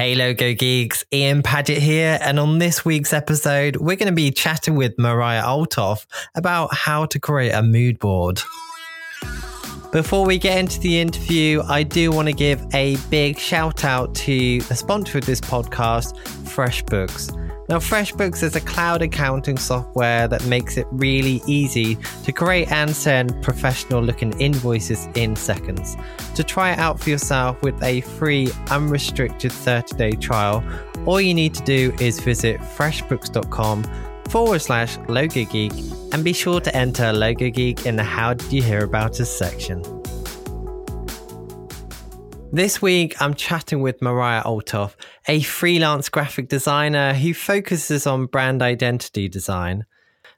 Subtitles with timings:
[0.00, 2.18] Hey, Logo Geeks, Ian Paget here.
[2.22, 7.04] And on this week's episode, we're going to be chatting with Mariah Althoff about how
[7.04, 8.40] to create a mood board.
[9.92, 14.14] Before we get into the interview, I do want to give a big shout out
[14.14, 16.16] to the sponsor of this podcast,
[16.48, 17.36] FreshBooks.
[17.70, 22.90] Now, FreshBooks is a cloud accounting software that makes it really easy to create and
[22.90, 25.96] send professional looking invoices in seconds.
[26.34, 30.64] To try it out for yourself with a free, unrestricted 30 day trial,
[31.06, 33.84] all you need to do is visit freshbooks.com
[34.28, 35.72] forward slash logo geek
[36.10, 39.30] and be sure to enter logo geek in the how did you hear about us
[39.30, 39.99] section.
[42.52, 44.96] This week, I'm chatting with Mariah Althoff,
[45.28, 49.86] a freelance graphic designer who focuses on brand identity design.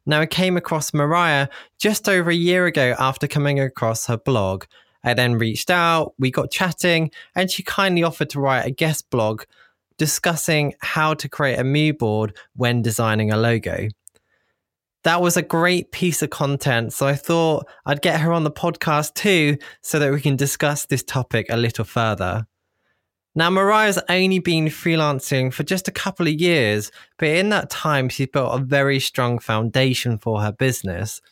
[0.05, 1.49] Now, I came across Mariah
[1.79, 4.65] just over a year ago after coming across her blog.
[5.03, 9.09] I then reached out, we got chatting, and she kindly offered to write a guest
[9.09, 9.45] blog
[9.97, 13.89] discussing how to create a mood board when designing a logo
[15.05, 16.93] that was a great piece of content.
[16.93, 20.87] So I thought I'd get her on the podcast too, so that we can discuss
[20.87, 22.47] this topic a little further.
[23.35, 28.11] Now, Mariah's only been freelancing for just a couple of years, but in that time,
[28.11, 31.23] she's built a very strong foundation for her business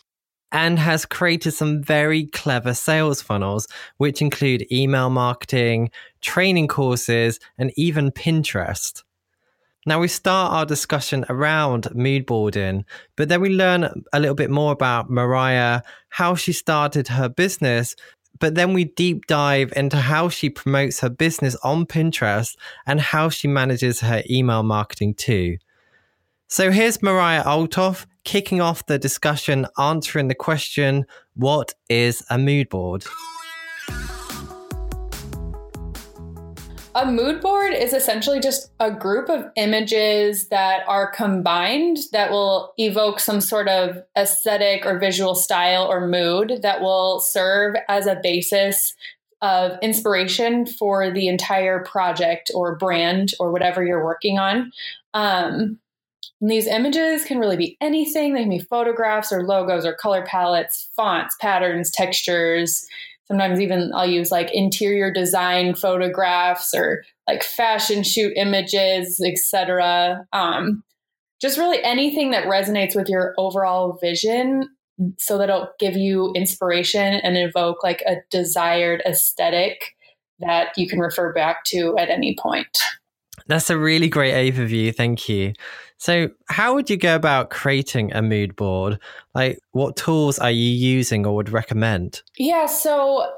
[0.51, 5.91] and has created some very clever sales funnels, which include email marketing,
[6.23, 9.03] training courses, and even Pinterest.
[9.87, 12.85] Now we start our discussion around mood boarding,
[13.17, 17.97] but then we learn a little bit more about Mariah, how she started her business,
[18.39, 22.57] but then we deep dive into how she promotes her business on Pinterest
[22.87, 25.57] and how she manages her email marketing too.
[26.49, 32.69] So here's Mariah Althoff kicking off the discussion, answering the question What is a mood
[32.69, 33.05] board?
[36.95, 42.75] A mood board is essentially just a group of images that are combined that will
[42.79, 48.19] evoke some sort of aesthetic or visual style or mood that will serve as a
[48.21, 48.95] basis
[49.41, 54.73] of inspiration for the entire project or brand or whatever you're working on.
[55.15, 55.79] Um,
[56.41, 58.35] these images can really be anything.
[58.35, 62.85] They can be photographs or logos or color palettes, fonts, patterns, textures,
[63.31, 70.27] sometimes even I'll use like interior design photographs or like fashion shoot images, etc.
[70.33, 70.83] Um,
[71.41, 74.69] just really anything that resonates with your overall vision
[75.19, 79.95] so that it'll give you inspiration and evoke like a desired aesthetic
[80.41, 82.79] that you can refer back to at any point.
[83.51, 84.95] That's a really great overview.
[84.95, 85.55] Thank you.
[85.99, 89.01] So, how would you go about creating a mood board?
[89.35, 92.23] Like, what tools are you using or would recommend?
[92.39, 92.67] Yeah.
[92.67, 93.29] So,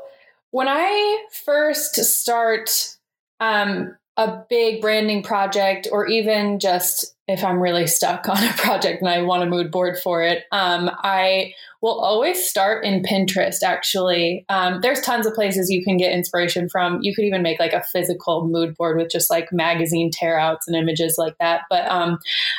[0.50, 2.96] when I first start
[3.40, 9.00] um, a big branding project, or even just if I'm really stuck on a project
[9.00, 13.62] and I want a mood board for it, um, I will always start in Pinterest.
[13.64, 16.98] Actually, um, there's tons of places you can get inspiration from.
[17.02, 20.76] You could even make like a physical mood board with just like magazine tearouts and
[20.76, 21.62] images like that.
[21.70, 22.18] But um,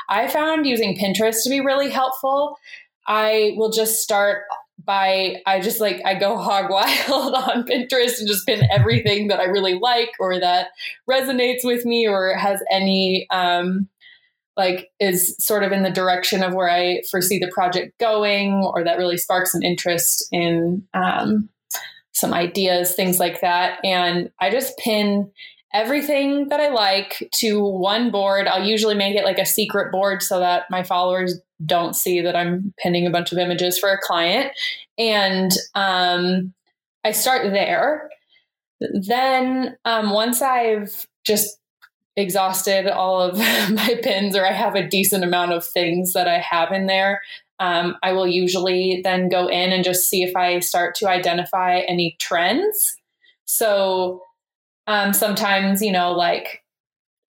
[0.10, 2.58] I found using Pinterest to be really helpful.
[3.08, 4.44] I will just start
[4.86, 9.40] by I just like I go hog wild on Pinterest and just pin everything that
[9.40, 10.68] I really like or that
[11.10, 13.88] resonates with me or has any um
[14.56, 18.84] like is sort of in the direction of where I foresee the project going or
[18.84, 21.50] that really sparks an interest in um,
[22.12, 23.80] some ideas, things like that.
[23.84, 25.32] And I just pin
[25.74, 28.48] everything that I like to one board.
[28.48, 32.36] I'll usually make it like a secret board so that my followers don't see that
[32.36, 34.52] I'm pinning a bunch of images for a client.
[34.98, 36.54] And um,
[37.04, 38.10] I start there.
[38.80, 41.58] Then um, once I've just
[42.16, 43.38] exhausted all of
[43.70, 47.22] my pins or I have a decent amount of things that I have in there,
[47.60, 51.80] um, I will usually then go in and just see if I start to identify
[51.80, 52.96] any trends.
[53.46, 54.22] So
[54.88, 56.64] um, sometimes, you know, like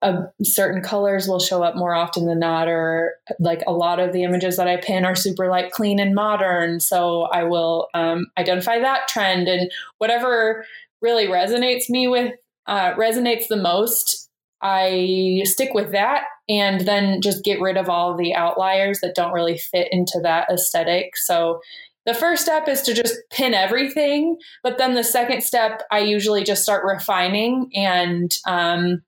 [0.03, 4.13] uh, certain colors will show up more often than not, or like a lot of
[4.13, 6.81] the images that I pin are super like clean and modern.
[6.81, 10.67] So I will um, identify that trend and whatever
[11.01, 12.33] really resonates me with
[12.67, 14.29] uh, resonates the most.
[14.61, 19.33] I stick with that and then just get rid of all the outliers that don't
[19.33, 21.17] really fit into that aesthetic.
[21.17, 21.61] So
[22.07, 26.45] the first step is to just pin everything, but then the second step, I usually
[26.45, 29.03] just start refining and um,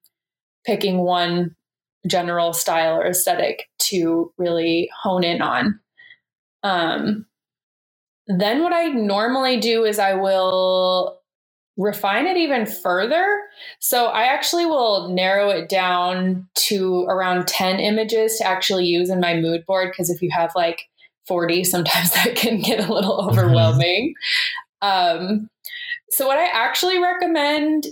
[0.65, 1.55] picking one
[2.07, 5.81] general style or aesthetic to really hone in on.
[6.63, 7.27] Um,
[8.27, 11.21] then what I normally do is I will
[11.77, 13.41] refine it even further.
[13.81, 19.21] So I actually will narrow it down to around 10 images to actually use in
[19.21, 19.91] my mood board.
[19.93, 20.89] Because if you have like
[21.27, 24.15] 40, sometimes that can get a little overwhelming.
[24.83, 25.23] Mm-hmm.
[25.23, 25.51] Um,
[26.11, 27.87] so what I actually recommend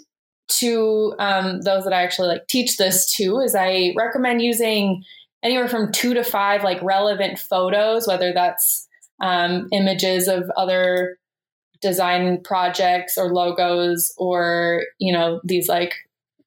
[0.59, 5.03] to um, those that I actually like teach this to is I recommend using
[5.43, 8.87] anywhere from two to five like relevant photos, whether that's
[9.21, 11.19] um, images of other
[11.81, 15.95] design projects or logos or you know these like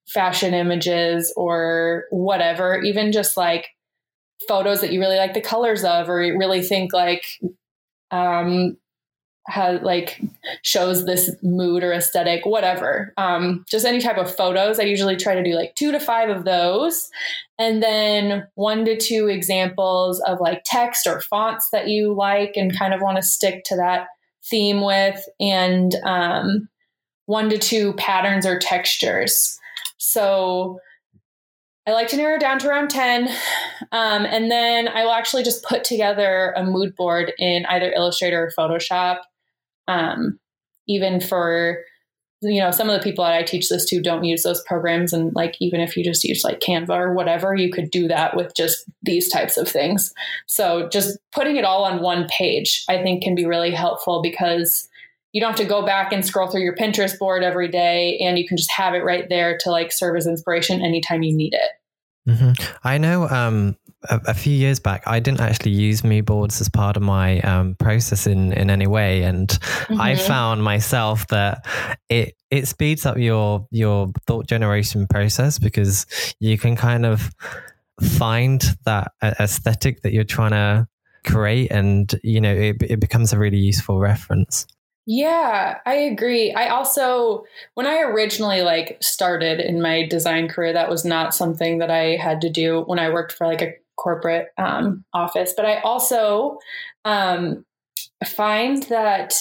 [0.07, 3.67] fashion images or whatever even just like
[4.47, 7.25] photos that you really like the colors of or you really think like
[8.11, 8.77] um
[9.47, 10.21] has like
[10.61, 15.33] shows this mood or aesthetic whatever um just any type of photos i usually try
[15.35, 17.09] to do like two to five of those
[17.57, 22.77] and then one to two examples of like text or fonts that you like and
[22.77, 24.07] kind of want to stick to that
[24.49, 26.69] theme with, and um,
[27.25, 29.59] one to two patterns or textures.
[29.97, 30.79] So
[31.87, 33.29] I like to narrow down to around 10.
[33.93, 38.43] Um, and then I will actually just put together a mood board in either Illustrator
[38.43, 39.19] or Photoshop,
[39.87, 40.37] um,
[40.87, 41.79] even for
[42.41, 45.13] you know some of the people that i teach this to don't use those programs.
[45.13, 48.35] And like even if you just use like canva or whatever you could do that
[48.35, 50.13] with just these types of things.
[50.45, 54.87] So just putting it all on one page i think can be really helpful because
[55.33, 58.39] you don't have to go back and scroll through your pinterest board every day and
[58.39, 61.53] you can just have it right there to like serve as inspiration anytime you need
[61.53, 61.71] it
[62.27, 62.77] Mm-hmm.
[62.83, 63.77] I know um,
[64.09, 67.39] a, a, few years back, I didn't actually use mood boards as part of my
[67.39, 70.01] um, process in, in any way, and mm-hmm.
[70.01, 71.65] I found myself that
[72.09, 76.05] it it speeds up your your thought generation process because
[76.39, 77.31] you can kind of
[78.01, 80.87] find that aesthetic that you're trying to
[81.25, 84.67] create, and you know it, it becomes a really useful reference.
[85.09, 86.53] Yeah, I agree.
[86.53, 87.45] I also
[87.75, 92.17] when I originally like started in my design career that was not something that I
[92.17, 96.59] had to do when I worked for like a corporate um, office, but I also
[97.05, 97.65] um,
[98.25, 99.33] find that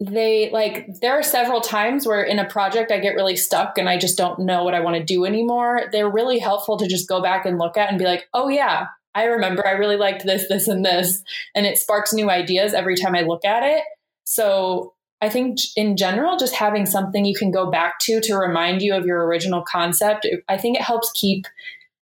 [0.00, 3.88] they like there are several times where in a project I get really stuck and
[3.88, 5.82] I just don't know what I want to do anymore.
[5.90, 8.86] They're really helpful to just go back and look at and be like, "Oh yeah,
[9.14, 11.20] I remember I really liked this, this and this."
[11.54, 13.82] And it sparks new ideas every time I look at it.
[14.24, 18.82] So I think in general, just having something you can go back to to remind
[18.82, 21.46] you of your original concept, I think it helps keep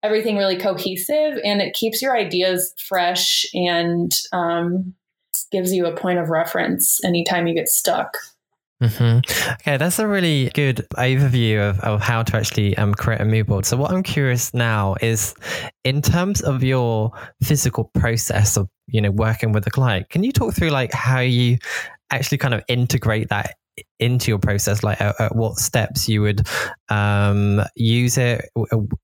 [0.03, 4.93] everything really cohesive and it keeps your ideas fresh and um,
[5.51, 8.17] gives you a point of reference anytime you get stuck.
[8.83, 9.53] Mm-hmm.
[9.53, 13.47] Okay, that's a really good overview of, of how to actually um, create a mood
[13.47, 13.65] board.
[13.65, 15.33] So, what I'm curious now is,
[15.85, 20.33] in terms of your physical process of you know working with a client, can you
[20.33, 21.57] talk through like how you
[22.11, 23.55] actually kind of integrate that
[23.99, 26.47] into your process like at, at what steps you would
[26.89, 28.49] um, use it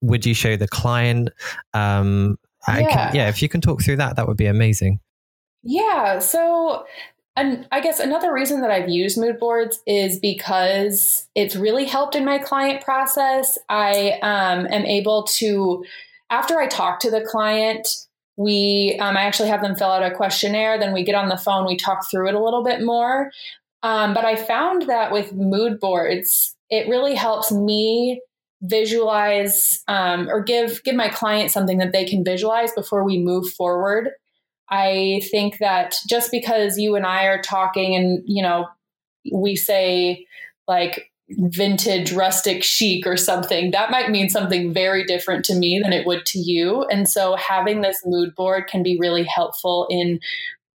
[0.02, 1.30] would you show the client
[1.74, 2.38] um,
[2.68, 3.08] yeah.
[3.10, 5.00] Can, yeah if you can talk through that that would be amazing
[5.64, 6.86] yeah so
[7.36, 12.16] and I guess another reason that I've used mood boards is because it's really helped
[12.16, 13.58] in my client process.
[13.70, 15.86] I um, am able to,
[16.30, 17.88] after I talk to the client,
[18.38, 20.80] we um, i actually have them fill out a questionnaire.
[20.80, 23.32] Then we get on the phone we talk through it a little bit more.
[23.84, 28.22] Um, but i found that with mood boards it really helps me
[28.62, 33.50] visualize um, or give give my client something that they can visualize before we move
[33.52, 34.10] forward.
[34.70, 38.68] I think that just because you and i are talking and you know
[39.32, 40.26] we say
[40.68, 45.94] like vintage rustic chic or something that might mean something very different to me than
[45.94, 50.20] it would to you and so having this mood board can be really helpful in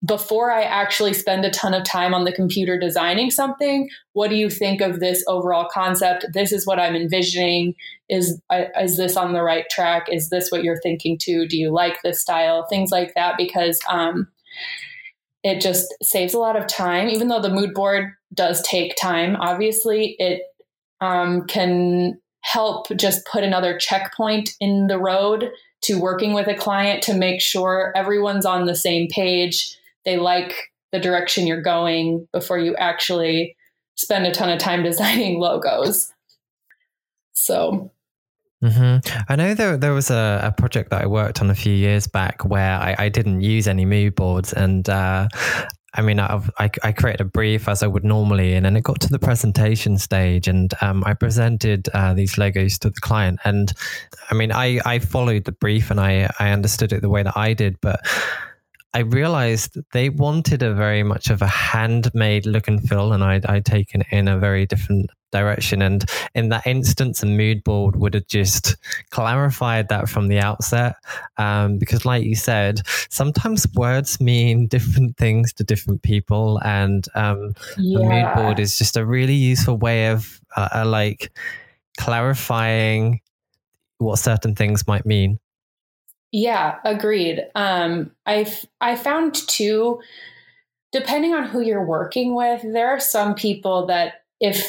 [0.05, 4.37] before I actually spend a ton of time on the computer designing something, what do
[4.37, 6.27] you think of this overall concept?
[6.33, 7.75] This is what I'm envisioning.
[8.09, 10.07] Is uh, is this on the right track?
[10.11, 11.47] Is this what you're thinking too?
[11.47, 12.67] Do you like this style?
[12.69, 14.29] Things like that, because um,
[15.45, 17.09] it just saves a lot of time.
[17.09, 20.43] Even though the mood board does take time, obviously, it
[21.01, 25.51] um, can help just put another checkpoint in the road
[25.83, 29.77] to working with a client to make sure everyone's on the same page.
[30.07, 30.55] They like
[30.93, 33.55] the direction you're going before you actually
[33.97, 36.11] spend a ton of time designing logos.
[37.35, 37.91] So
[38.63, 39.25] Mm-hmm.
[39.29, 42.07] I know there there was a, a, project that I worked on a few years
[42.07, 45.29] back where I, I didn't use any mood boards, and uh,
[45.97, 49.01] I mean, I, I, created a brief as I would normally, and then it got
[49.03, 53.39] to the presentation stage, and um, I presented uh, these logos to the client.
[53.45, 53.73] And
[54.31, 57.37] I mean, I, I followed the brief and I, I understood it the way that
[57.37, 58.01] I did, but
[58.93, 63.47] I realized they wanted a very much of a handmade look and feel, and I'd,
[63.47, 65.83] I'd taken in a very different direction.
[65.83, 68.77] And in that instance, a mood board would have just
[69.11, 70.97] clarified that from the outset.
[71.37, 76.61] Um, because, like you said, sometimes words mean different things to different people.
[76.65, 77.99] And um, yeah.
[77.99, 81.33] a mood board is just a really useful way of uh, uh, like
[81.99, 83.21] clarifying
[83.99, 85.39] what certain things might mean.
[86.33, 87.47] Yeah, agreed.
[87.55, 90.01] Um, I I found too,
[90.91, 94.69] depending on who you're working with, there are some people that if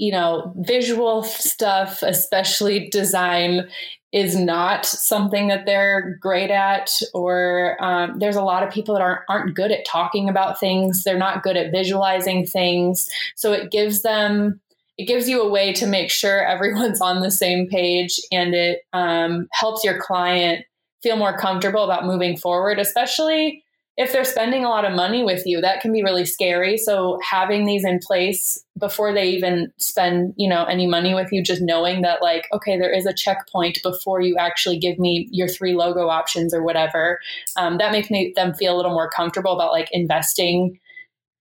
[0.00, 3.68] you know visual stuff, especially design,
[4.12, 9.02] is not something that they're great at, or um, there's a lot of people that
[9.02, 11.04] aren't aren't good at talking about things.
[11.04, 14.60] They're not good at visualizing things, so it gives them
[14.96, 18.80] it gives you a way to make sure everyone's on the same page and it
[18.94, 20.64] um, helps your client
[21.02, 23.62] feel more comfortable about moving forward, especially
[23.96, 25.60] if they're spending a lot of money with you.
[25.60, 26.78] That can be really scary.
[26.78, 31.42] So having these in place before they even spend, you know, any money with you,
[31.42, 35.48] just knowing that like, okay, there is a checkpoint before you actually give me your
[35.48, 37.18] three logo options or whatever.
[37.56, 40.80] Um, that makes me them feel a little more comfortable about like investing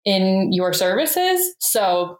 [0.05, 1.55] in your services.
[1.59, 2.19] So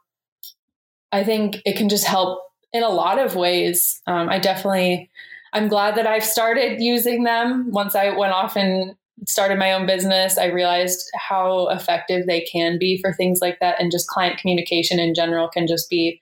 [1.11, 4.01] I think it can just help in a lot of ways.
[4.07, 5.11] Um, I definitely,
[5.53, 7.71] I'm glad that I've started using them.
[7.71, 8.95] Once I went off and
[9.27, 13.81] started my own business, I realized how effective they can be for things like that.
[13.81, 16.21] And just client communication in general can just be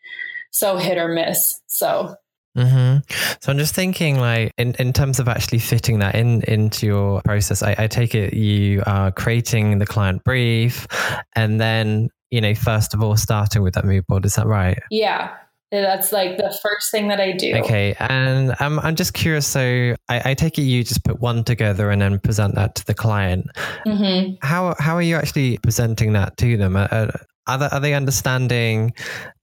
[0.51, 1.61] so hit or miss.
[1.67, 2.17] So,
[2.57, 2.99] Mm-hmm.
[3.41, 7.23] So I'm just thinking, like, in, in terms of actually fitting that in into your
[7.23, 10.89] process, I, I take it you are creating the client brief,
[11.37, 14.25] and then you know, first of all, starting with that mood board.
[14.25, 14.79] Is that right?
[14.91, 15.37] Yeah.
[15.71, 17.55] That's like the first thing that I do.
[17.57, 17.95] Okay.
[18.01, 19.47] And um, I'm just curious.
[19.47, 22.87] So I, I, take it you just put one together and then present that to
[22.87, 23.47] the client.
[23.87, 24.35] Mm-hmm.
[24.43, 26.77] How, how are you actually presenting that to them?
[26.77, 27.11] Are,
[27.47, 28.95] are, they, are they understanding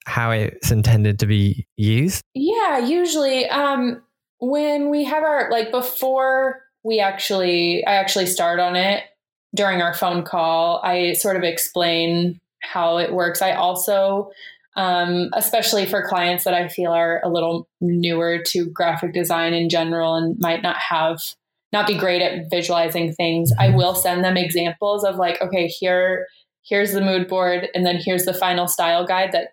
[0.06, 2.22] how it's intended to be used?
[2.34, 3.48] Yeah, usually.
[3.50, 4.04] Um,
[4.40, 9.04] when we have our, like before we actually, I actually start on it
[9.56, 13.42] during our phone call, I sort of explain how it works.
[13.42, 14.32] I also,
[14.78, 19.70] um, especially for clients that I feel are a little newer to graphic design in
[19.70, 21.20] general and might not have
[21.74, 23.78] not be great at visualizing things, I mm-hmm.
[23.78, 26.28] will send them examples of like, okay, here
[26.64, 29.50] here's the mood board and then here's the final style guide that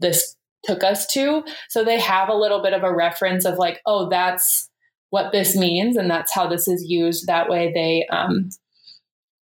[0.00, 1.42] this took us to.
[1.68, 4.68] So they have a little bit of a reference of like, oh, that's
[5.10, 7.26] what this means and that's how this is used.
[7.26, 8.50] That way they um,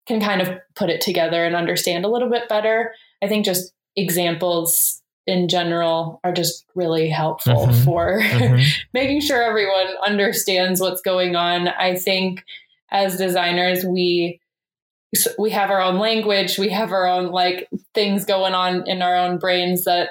[0.07, 2.95] can kind of put it together and understand a little bit better.
[3.23, 7.85] I think just examples in general are just really helpful mm-hmm.
[7.85, 8.62] for mm-hmm.
[8.95, 11.68] making sure everyone understands what's going on.
[11.68, 12.45] I think
[12.90, 14.40] as designers, we
[15.38, 19.16] we have our own language, we have our own like things going on in our
[19.16, 20.11] own brains that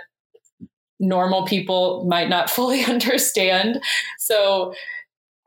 [0.99, 3.81] normal people might not fully understand.
[4.19, 4.73] So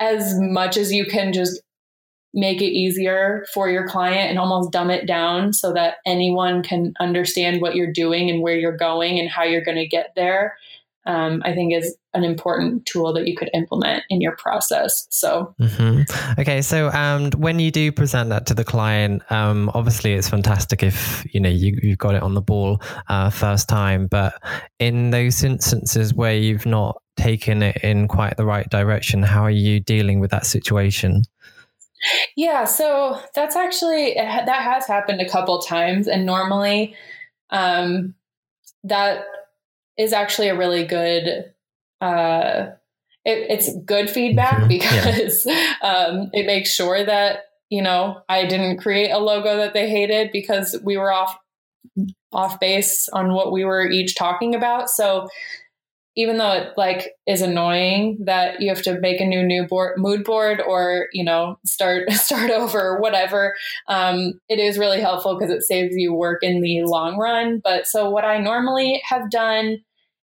[0.01, 1.61] as much as you can just
[2.39, 6.95] make it easier for your client and almost dumb it down so that anyone can
[7.01, 10.57] understand what you're doing and where you're going and how you're going to get there.
[11.05, 15.07] Um, I think is an important tool that you could implement in your process.
[15.09, 16.03] So, mm-hmm.
[16.39, 16.61] okay.
[16.61, 21.27] So, um, when you do present that to the client, um, obviously it's fantastic if
[21.33, 24.07] you know you, you've got it on the ball uh, first time.
[24.07, 24.35] But
[24.79, 29.51] in those instances where you've not taken it in quite the right direction, how are
[29.51, 31.23] you dealing with that situation?
[32.37, 36.95] Yeah, so that's actually that has happened a couple times, and normally,
[37.51, 38.15] um,
[38.85, 39.25] that
[39.97, 41.53] is actually a really good.
[42.01, 42.69] Uh,
[43.25, 44.69] it, it's good feedback mm-hmm.
[44.69, 45.75] because yeah.
[45.83, 50.31] um, it makes sure that you know I didn't create a logo that they hated
[50.33, 51.37] because we were off
[52.33, 54.91] off base on what we were each talking about.
[54.91, 55.29] So
[56.19, 59.97] even though it like is annoying that you have to make a new new board,
[59.99, 63.55] mood board or you know start start over or whatever
[63.87, 67.61] um, it is really helpful because it saves you work in the long run.
[67.63, 69.79] But so what i normally have done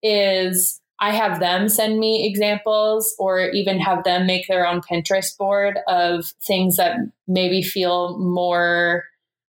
[0.03, 5.37] is i have them send me examples or even have them make their own pinterest
[5.37, 9.05] board of things that maybe feel more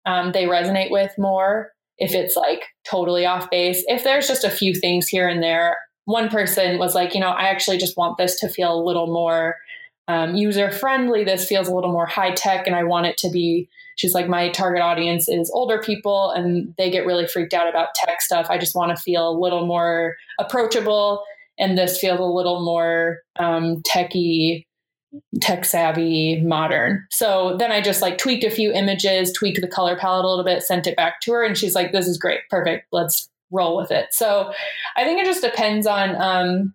[0.04, 3.82] um, they resonate with more if it's like totally off base.
[3.88, 7.30] If there's just a few things here and there one person was like, you know,
[7.30, 9.56] I actually just want this to feel a little more
[10.08, 11.24] um, user friendly.
[11.24, 13.68] This feels a little more high tech, and I want it to be.
[13.96, 17.94] She's like, my target audience is older people, and they get really freaked out about
[17.94, 18.46] tech stuff.
[18.48, 21.24] I just want to feel a little more approachable,
[21.58, 24.66] and this feels a little more um, techy,
[25.40, 27.04] tech savvy, modern.
[27.10, 30.44] So then I just like tweaked a few images, tweaked the color palette a little
[30.44, 32.86] bit, sent it back to her, and she's like, "This is great, perfect.
[32.92, 34.06] Let's roll with it.
[34.12, 34.52] So
[34.96, 36.74] I think it just depends on um,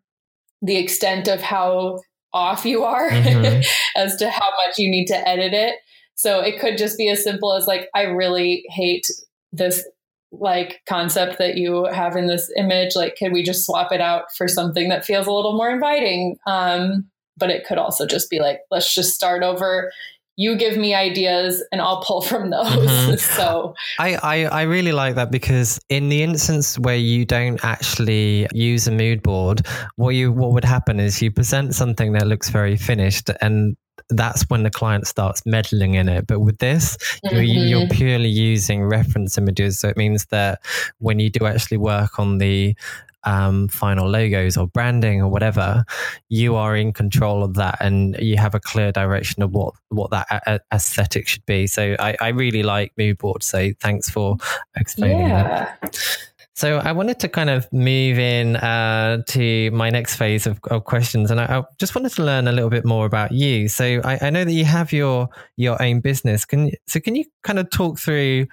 [0.62, 2.00] the extent of how
[2.34, 3.62] off you are mm-hmm.
[4.00, 5.76] as to how much you need to edit it.
[6.16, 9.08] So it could just be as simple as like, I really hate
[9.52, 9.86] this
[10.32, 12.96] like concept that you have in this image.
[12.96, 16.38] Like, can we just swap it out for something that feels a little more inviting?
[16.48, 19.92] Um, but it could also just be like, let's just start over
[20.36, 22.68] you give me ideas and I'll pull from those.
[22.68, 23.16] Mm-hmm.
[23.36, 28.48] so I, I, I really like that because in the instance where you don't actually
[28.54, 29.62] use a mood board,
[29.96, 33.76] what you what would happen is you present something that looks very finished and
[34.10, 36.28] that's when the client starts meddling in it.
[36.28, 37.36] But with this, mm-hmm.
[37.36, 39.80] you're, you're, purely using reference images.
[39.80, 40.60] So it means that
[41.00, 42.76] when you do actually work on the
[43.24, 45.84] um, final logos or branding or whatever,
[46.30, 50.12] you are in control of that and you have a clear direction of what, what
[50.12, 51.68] that a- aesthetic should be.
[51.68, 53.46] So I, I really like mood boards.
[53.46, 54.38] So thanks for
[54.76, 55.76] explaining yeah.
[55.82, 56.18] that.
[56.54, 60.84] So I wanted to kind of move in uh, to my next phase of, of
[60.84, 63.68] questions, and I, I, just wanted to learn a little bit more about you.
[63.68, 66.46] So I, I, know that you have your your own business.
[66.46, 68.46] Can so can you kind of talk through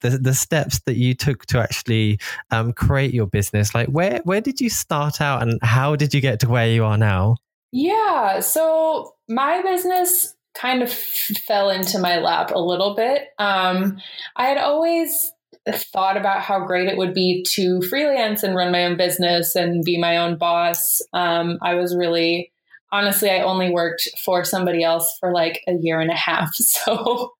[0.00, 2.18] the, the steps that you took to actually
[2.50, 3.74] um, create your business?
[3.74, 6.84] Like where where did you start out and how did you get to where you
[6.84, 7.36] are now?
[7.72, 13.28] Yeah so my business kind of fell into my lap a little bit.
[13.38, 13.98] Um,
[14.36, 15.32] i had always
[15.70, 19.84] thought about how great it would be to freelance and run my own business and
[19.84, 21.00] be my own boss.
[21.12, 22.52] Um, i was really
[22.90, 26.54] honestly, I only worked for somebody else for like a year and a half.
[26.68, 27.32] So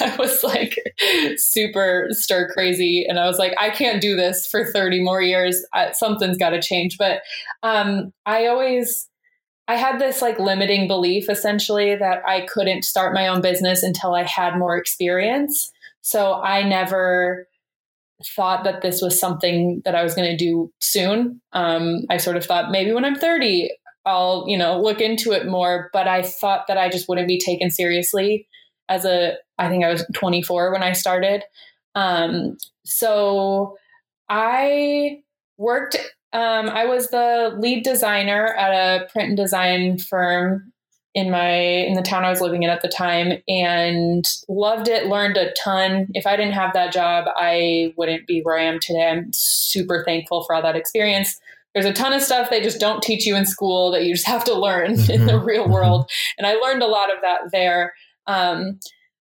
[0.00, 0.78] I was like
[1.36, 3.06] super stir crazy.
[3.08, 5.64] And I was like, I can't do this for 30 more years.
[5.72, 6.98] I, something's got to change.
[6.98, 7.22] But
[7.62, 9.08] um, I always,
[9.68, 14.14] I had this like limiting belief essentially that I couldn't start my own business until
[14.14, 15.70] I had more experience.
[16.02, 17.46] So I never
[18.36, 21.40] thought that this was something that I was going to do soon.
[21.52, 23.70] Um, I sort of thought maybe when I'm 30,
[24.04, 25.90] I'll, you know, look into it more.
[25.92, 28.48] But I thought that I just wouldn't be taken seriously
[28.88, 31.44] as a, I think I was 24 when I started.
[31.94, 33.76] Um, so
[34.28, 35.22] I
[35.56, 35.96] worked,
[36.32, 40.72] um, I was the lead designer at a print and design firm
[41.14, 45.08] in my in the town I was living in at the time and loved it,
[45.08, 46.08] learned a ton.
[46.14, 49.08] If I didn't have that job, I wouldn't be where I am today.
[49.08, 51.38] I'm super thankful for all that experience
[51.74, 54.26] there's a ton of stuff they just don't teach you in school that you just
[54.26, 55.10] have to learn mm-hmm.
[55.12, 55.46] in the mm-hmm.
[55.46, 56.10] real world.
[56.38, 57.94] And I learned a lot of that there.
[58.26, 58.78] Um,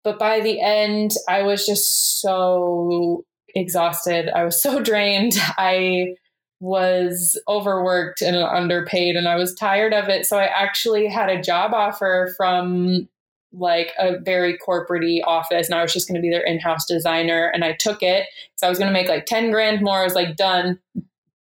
[0.04, 3.24] but by the end, I was just so
[3.54, 4.28] exhausted.
[4.34, 5.34] I was so drained.
[5.56, 6.14] I
[6.60, 10.26] was overworked and underpaid, and I was tired of it.
[10.26, 13.08] So I actually had a job offer from
[13.52, 17.50] like a very corporate office and I was just going to be their in-house designer
[17.52, 18.26] and I took it.
[18.56, 20.00] So I was going to make like 10 grand more.
[20.00, 20.78] I was like done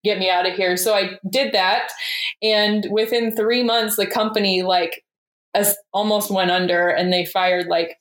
[0.08, 0.78] get me out of here.
[0.78, 1.89] So I did that.
[2.41, 5.04] And within three months, the company like
[5.54, 7.98] as almost went under and they fired like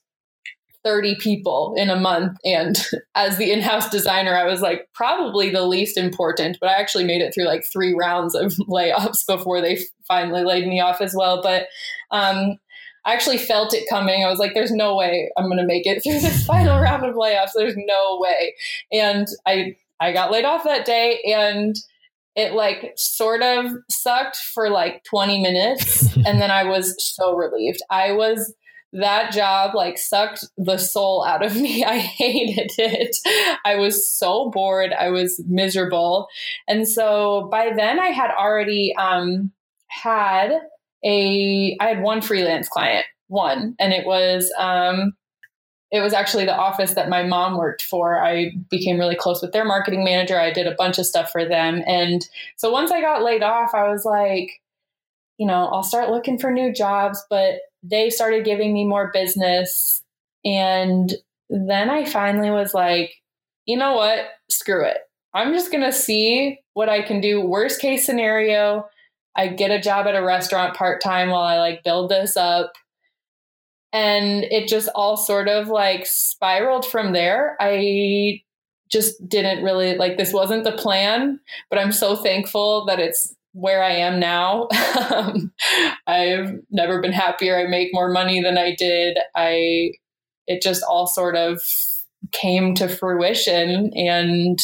[0.84, 2.38] 30 people in a month.
[2.44, 2.80] And
[3.16, 7.04] as the in house designer, I was like probably the least important, but I actually
[7.04, 11.14] made it through like three rounds of layoffs before they finally laid me off as
[11.16, 11.42] well.
[11.42, 11.66] But
[12.12, 12.58] um,
[13.04, 14.24] I actually felt it coming.
[14.24, 17.04] I was like, there's no way I'm going to make it through this final round
[17.04, 17.50] of layoffs.
[17.54, 18.54] There's no way.
[18.92, 21.74] And I, I got laid off that day and
[22.36, 27.80] it like sort of sucked for like 20 minutes and then I was so relieved.
[27.90, 28.54] I was
[28.92, 31.84] that job like sucked the soul out of me.
[31.86, 33.16] I hated it.
[33.64, 34.92] I was so bored.
[34.92, 36.28] I was miserable.
[36.68, 39.52] And so by then I had already um
[39.88, 40.52] had
[41.04, 45.12] a I had one freelance client, one, and it was um
[45.92, 48.20] it was actually the office that my mom worked for.
[48.22, 50.38] I became really close with their marketing manager.
[50.38, 51.82] I did a bunch of stuff for them.
[51.86, 54.50] And so once I got laid off, I was like,
[55.38, 60.02] you know, I'll start looking for new jobs, but they started giving me more business.
[60.44, 61.14] And
[61.48, 63.14] then I finally was like,
[63.66, 64.26] you know what?
[64.50, 64.98] Screw it.
[65.34, 67.40] I'm just going to see what I can do.
[67.40, 68.86] Worst case scenario,
[69.36, 72.72] I get a job at a restaurant part time while I like build this up
[73.92, 77.56] and it just all sort of like spiraled from there.
[77.60, 78.42] I
[78.90, 83.82] just didn't really like this wasn't the plan, but I'm so thankful that it's where
[83.82, 84.68] I am now.
[85.08, 85.52] Um,
[86.06, 87.56] I've never been happier.
[87.56, 89.18] I make more money than I did.
[89.36, 89.92] I
[90.46, 91.60] it just all sort of
[92.32, 94.58] came to fruition and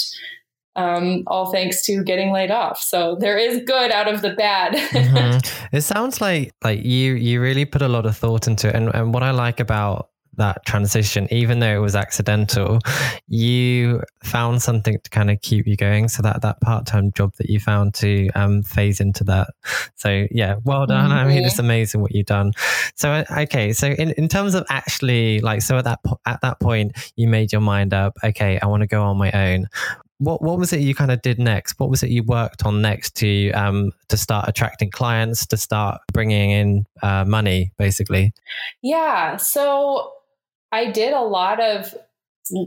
[0.76, 2.80] um, all thanks to getting laid off.
[2.80, 4.72] So there is good out of the bad.
[4.74, 5.76] mm-hmm.
[5.76, 8.94] It sounds like like you you really put a lot of thought into it, and
[8.94, 12.78] and what I like about that transition, even though it was accidental,
[13.28, 16.08] you found something to kind of keep you going.
[16.08, 19.48] So that that part time job that you found to um, phase into that.
[19.96, 21.10] So yeah, well done.
[21.10, 21.18] Mm-hmm.
[21.18, 22.52] I mean, it's amazing what you've done.
[22.96, 26.60] So okay, so in, in terms of actually like, so at that po- at that
[26.60, 28.16] point, you made your mind up.
[28.24, 29.68] Okay, I want to go on my own
[30.22, 31.78] what what was it you kind of did next?
[31.78, 36.00] What was it you worked on next to um, to start attracting clients, to start
[36.12, 38.32] bringing in uh, money, basically?
[38.82, 40.12] Yeah, so
[40.70, 41.94] I did a lot of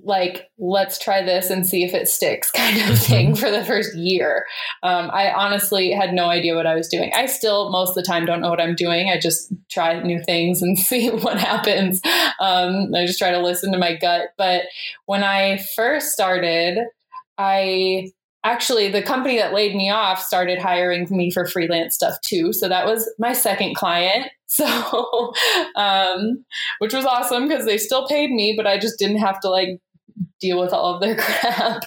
[0.03, 3.35] like let's try this and see if it sticks kind of thing mm-hmm.
[3.35, 4.45] for the first year
[4.83, 8.01] um, i honestly had no idea what i was doing i still most of the
[8.01, 11.99] time don't know what i'm doing i just try new things and see what happens
[12.39, 14.63] um, i just try to listen to my gut but
[15.07, 16.79] when i first started
[17.37, 18.11] I
[18.43, 22.53] actually the company that laid me off started hiring me for freelance stuff too.
[22.53, 24.27] So that was my second client.
[24.47, 25.33] So
[25.75, 26.45] um,
[26.77, 29.81] which was awesome because they still paid me but i just didn't have to like
[30.39, 31.83] deal with all of their crap.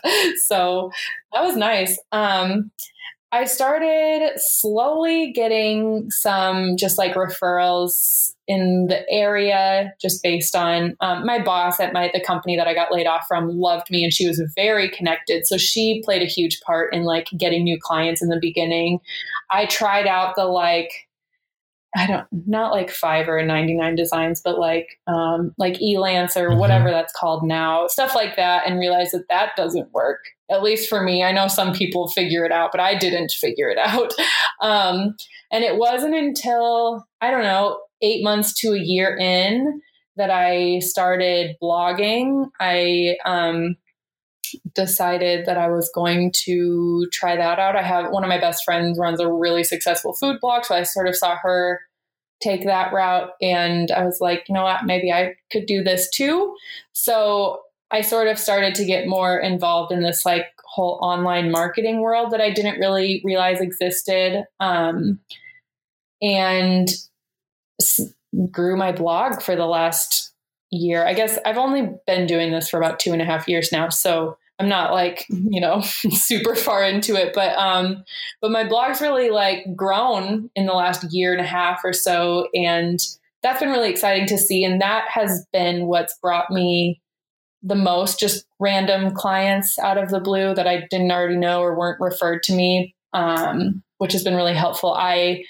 [0.46, 0.90] So
[1.32, 1.98] that was nice.
[2.12, 2.70] Um,
[3.30, 11.24] I started slowly getting some just like referrals in the area, just based on um,
[11.24, 14.12] my boss at my the company that I got laid off from loved me and
[14.12, 15.46] she was very connected.
[15.46, 19.00] So she played a huge part in like getting new clients in the beginning.
[19.50, 20.90] I tried out the like
[21.96, 26.58] I don't not like Fiverr 99 designs, but like um, like Elance or mm-hmm.
[26.58, 30.88] whatever that's called now, stuff like that, and realized that that doesn't work at least
[30.88, 31.22] for me.
[31.22, 34.12] I know some people figure it out, but I didn't figure it out.
[34.60, 35.16] Um,
[35.50, 39.80] and it wasn't until, I don't know, eight months to a year in
[40.16, 42.50] that I started blogging.
[42.60, 43.76] I um,
[44.74, 47.76] decided that I was going to try that out.
[47.76, 50.82] I have one of my best friends runs a really successful food blog, so I
[50.82, 51.80] sort of saw her
[52.40, 56.08] take that route and I was like, you know what, maybe I could do this
[56.10, 56.54] too.
[56.92, 62.00] So I sort of started to get more involved in this like whole online marketing
[62.00, 64.44] world that I didn't really realize existed.
[64.60, 65.18] Um,
[66.20, 66.88] and
[68.50, 70.32] grew my blog for the last
[70.70, 71.06] year.
[71.06, 73.88] I guess I've only been doing this for about two and a half years now.
[73.88, 78.04] So I'm not like, you know, super far into it, but um
[78.40, 82.48] but my blog's really like grown in the last year and a half or so
[82.54, 83.00] and
[83.40, 87.00] that's been really exciting to see and that has been what's brought me
[87.62, 91.76] the most just random clients out of the blue that I didn't already know or
[91.76, 94.94] weren't referred to me, um, which has been really helpful.
[94.94, 95.44] I,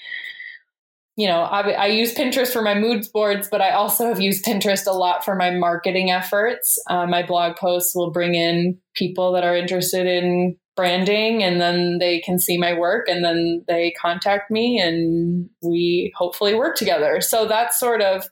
[1.19, 4.45] you know, I, I, use Pinterest for my mood boards, but I also have used
[4.45, 6.81] Pinterest a lot for my marketing efforts.
[6.89, 11.97] Uh, my blog posts will bring in people that are interested in branding and then
[11.97, 17.19] they can see my work and then they contact me and we hopefully work together.
[17.19, 18.29] So that's sort of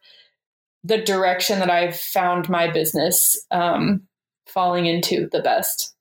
[0.81, 4.03] the direction that I've found my business um,
[4.45, 5.93] falling into the best.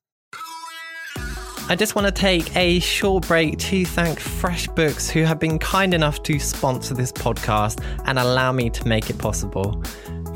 [1.68, 5.94] I just want to take a short break to thank FreshBooks, who have been kind
[5.94, 9.82] enough to sponsor this podcast and allow me to make it possible.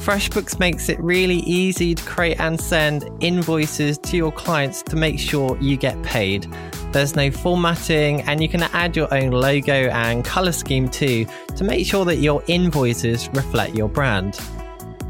[0.00, 5.20] FreshBooks makes it really easy to create and send invoices to your clients to make
[5.20, 6.52] sure you get paid.
[6.90, 11.62] There's no formatting, and you can add your own logo and color scheme too to
[11.62, 14.36] make sure that your invoices reflect your brand.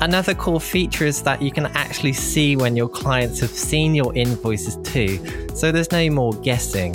[0.00, 4.16] Another cool feature is that you can actually see when your clients have seen your
[4.16, 5.18] invoices too,
[5.54, 6.94] so there's no more guessing.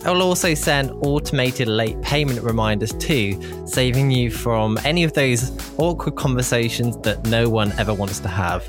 [0.00, 6.16] It'll also send automated late payment reminders too, saving you from any of those awkward
[6.16, 8.66] conversations that no one ever wants to have.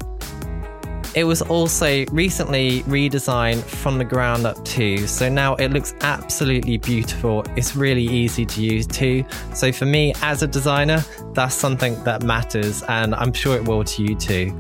[1.15, 6.77] It was also recently redesigned from the ground up too, so now it looks absolutely
[6.77, 7.41] beautiful.
[7.55, 9.23] It's really easy to use too.
[9.53, 13.85] So for me as a designer, that's something that matters, and I'm sure it will
[13.85, 14.53] to you too.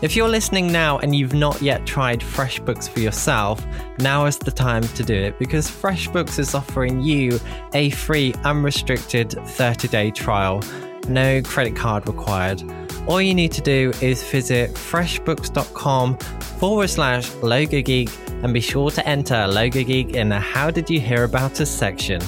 [0.00, 3.66] If you're listening now and you've not yet tried FreshBooks for yourself,
[3.98, 7.40] now is the time to do it because FreshBooks is offering you
[7.74, 10.62] a free, unrestricted 30 day trial.
[11.08, 12.62] No credit card required
[13.06, 16.16] all you need to do is visit freshbooks.com
[16.58, 18.10] forward slash logo geek
[18.42, 21.70] and be sure to enter logo geek in the how did you hear about us
[21.70, 22.20] section.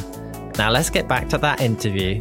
[0.59, 2.19] Now let's get back to that interview.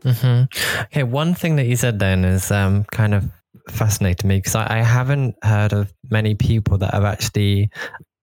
[0.00, 0.82] Mm-hmm.
[0.84, 3.28] Okay, one thing that you said then is um, kind of
[3.68, 7.70] fascinating me because I, I, haven't heard of many people that have actually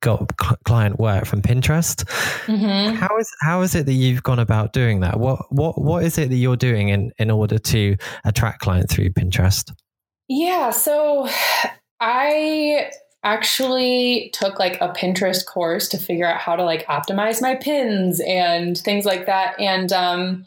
[0.06, 2.06] got client work from Pinterest.
[2.46, 2.96] Mm-hmm.
[2.96, 5.20] How is how is it that you've gone about doing that?
[5.20, 9.10] What what what is it that you're doing in in order to attract clients through
[9.10, 9.74] Pinterest?
[10.28, 11.28] Yeah, so
[12.00, 12.91] I
[13.24, 18.22] actually took like a Pinterest course to figure out how to like optimize my pins
[18.28, 20.46] and things like that and um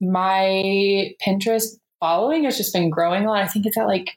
[0.00, 3.42] my Pinterest following has just been growing a lot.
[3.42, 4.10] I think it's at like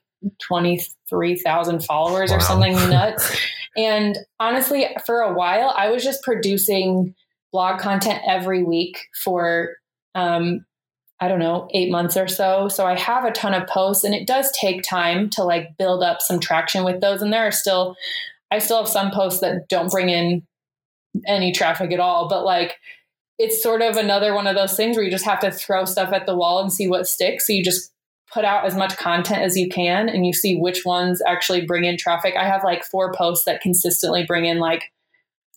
[1.09, 2.37] 23,000 followers wow.
[2.37, 3.37] or something nuts.
[3.75, 7.15] and honestly, for a while, I was just producing
[7.51, 9.75] blog content every week for,
[10.15, 10.65] um,
[11.19, 12.69] I don't know, eight months or so.
[12.69, 16.03] So I have a ton of posts and it does take time to like build
[16.03, 17.21] up some traction with those.
[17.21, 17.95] And there are still,
[18.51, 20.43] I still have some posts that don't bring in
[21.27, 22.75] any traffic at all, but like,
[23.39, 26.11] it's sort of another one of those things where you just have to throw stuff
[26.11, 27.47] at the wall and see what sticks.
[27.47, 27.91] So you just
[28.33, 31.83] put out as much content as you can and you see which ones actually bring
[31.83, 32.35] in traffic.
[32.37, 34.91] I have like four posts that consistently bring in like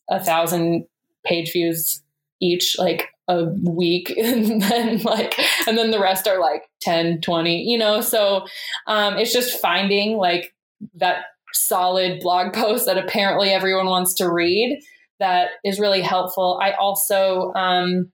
[0.08, 0.86] a thousand
[1.24, 2.02] page views
[2.40, 4.14] each like a week.
[4.18, 8.00] And then like and then the rest are like 10 20 you know?
[8.00, 8.46] So
[8.86, 10.54] um, it's just finding like
[10.94, 14.80] that solid blog post that apparently everyone wants to read
[15.22, 16.58] that is really helpful.
[16.60, 18.10] I also um,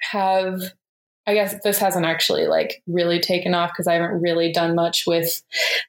[0.00, 0.60] have
[1.30, 5.04] I guess this hasn't actually like really taken off because I haven't really done much
[5.06, 5.42] with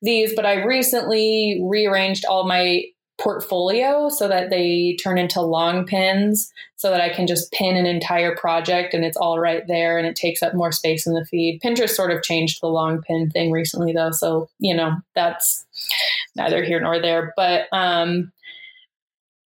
[0.03, 2.83] these, but I recently rearranged all my
[3.19, 7.87] portfolio so that they turn into long pins so that I can just pin an
[7.87, 11.25] entire project and it's all right there and it takes up more space in the
[11.25, 11.59] feed.
[11.63, 15.65] Pinterest sort of changed the long pin thing recently though, so you know, that's
[16.35, 18.31] neither here nor there, but um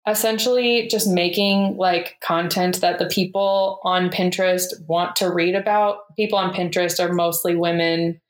[0.07, 6.15] essentially just making like content that the people on Pinterest want to read about.
[6.15, 8.21] People on Pinterest are mostly women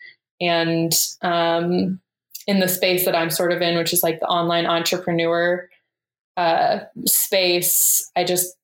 [0.42, 2.00] and um,
[2.48, 5.70] in the space that I'm sort of in, which is like the online entrepreneur
[6.38, 8.56] uh, space, I just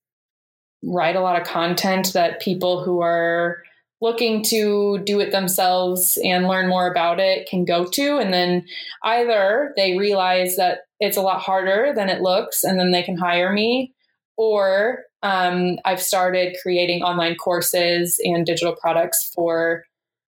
[0.83, 3.63] write a lot of content that people who are
[3.99, 8.17] looking to do it themselves and learn more about it can go to.
[8.17, 8.65] And then
[9.03, 13.17] either they realize that it's a lot harder than it looks and then they can
[13.17, 13.93] hire me,
[14.37, 19.85] or um, I've started creating online courses and digital products for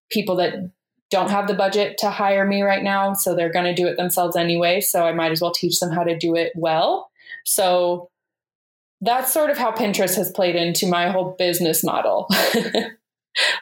[0.09, 0.71] people that
[1.09, 3.13] don't have the budget to hire me right now.
[3.13, 4.81] So they're going to do it themselves anyway.
[4.81, 7.09] So I might as well teach them how to do it well.
[7.45, 8.09] So
[9.01, 12.27] that's sort of how Pinterest has played into my whole business model.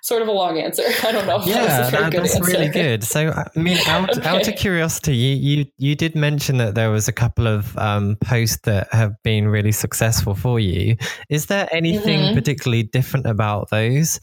[0.01, 0.83] sort of a long answer.
[1.03, 1.41] I don't know.
[1.43, 2.51] yeah, that that's answer.
[2.51, 3.03] really good.
[3.03, 4.27] So, I mean, out, okay.
[4.29, 8.17] out of curiosity, you, you you did mention that there was a couple of um,
[8.21, 10.95] posts that have been really successful for you.
[11.29, 12.35] Is there anything mm-hmm.
[12.35, 14.19] particularly different about those?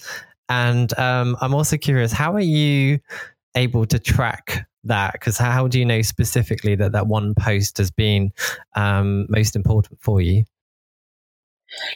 [0.49, 2.99] And um, I'm also curious, how are you
[3.55, 5.13] able to track that?
[5.13, 8.33] Because how do you know specifically that that one post has been
[8.75, 10.45] um, most important for you?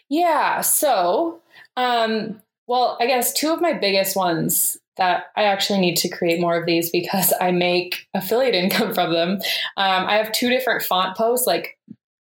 [0.09, 0.61] Yeah.
[0.61, 1.43] So,
[1.77, 6.41] um, well, I guess two of my biggest ones that I actually need to create
[6.41, 9.39] more of these because I make affiliate income from them.
[9.77, 11.79] Um, I have two different font posts, like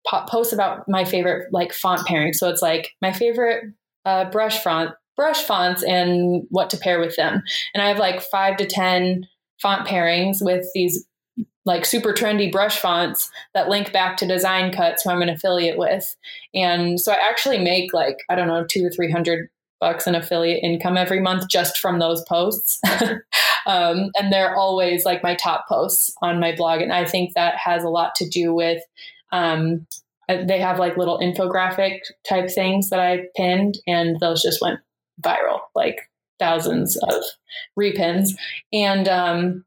[0.06, 2.34] posts about my favorite like font pairing.
[2.34, 3.66] So it's like my favorite
[4.06, 7.44] uh, brush font brush fonts and what to pair with them.
[7.74, 9.28] And I have like five to 10
[9.62, 11.06] font pairings with these
[11.66, 15.78] like super trendy brush fonts that link back to design cuts who I'm an affiliate
[15.78, 16.16] with.
[16.56, 19.50] And so I actually make like, I don't know, two to 300
[19.82, 22.80] bucks in affiliate income every month just from those posts.
[23.66, 26.80] um, and they're always like my top posts on my blog.
[26.80, 28.82] And I think that has a lot to do with
[29.34, 29.86] um,
[30.28, 34.80] they have like little infographic type things that I pinned, and those just went
[35.22, 37.24] viral, like thousands of
[37.78, 38.30] repins.
[38.72, 39.66] And um,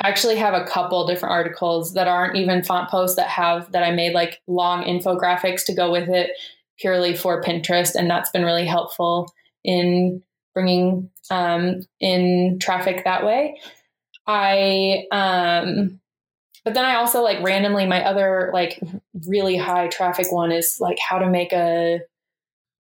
[0.00, 3.82] I actually have a couple different articles that aren't even font posts that have that
[3.82, 6.30] I made like long infographics to go with it
[6.78, 7.94] purely for Pinterest.
[7.94, 9.32] And that's been really helpful
[9.64, 10.22] in
[10.54, 13.60] bringing um, in traffic that way.
[14.26, 16.00] I, um,
[16.64, 18.80] but then I also like randomly, my other like
[19.26, 22.00] really high traffic one is like how to make a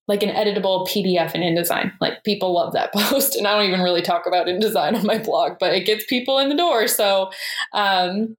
[0.08, 1.92] like an editable PDF in InDesign.
[2.02, 5.18] Like people love that post, and I don't even really talk about InDesign on my
[5.18, 6.88] blog, but it gets people in the door.
[6.88, 7.32] So,
[7.74, 8.38] um,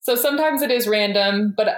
[0.00, 1.68] so sometimes it is random, but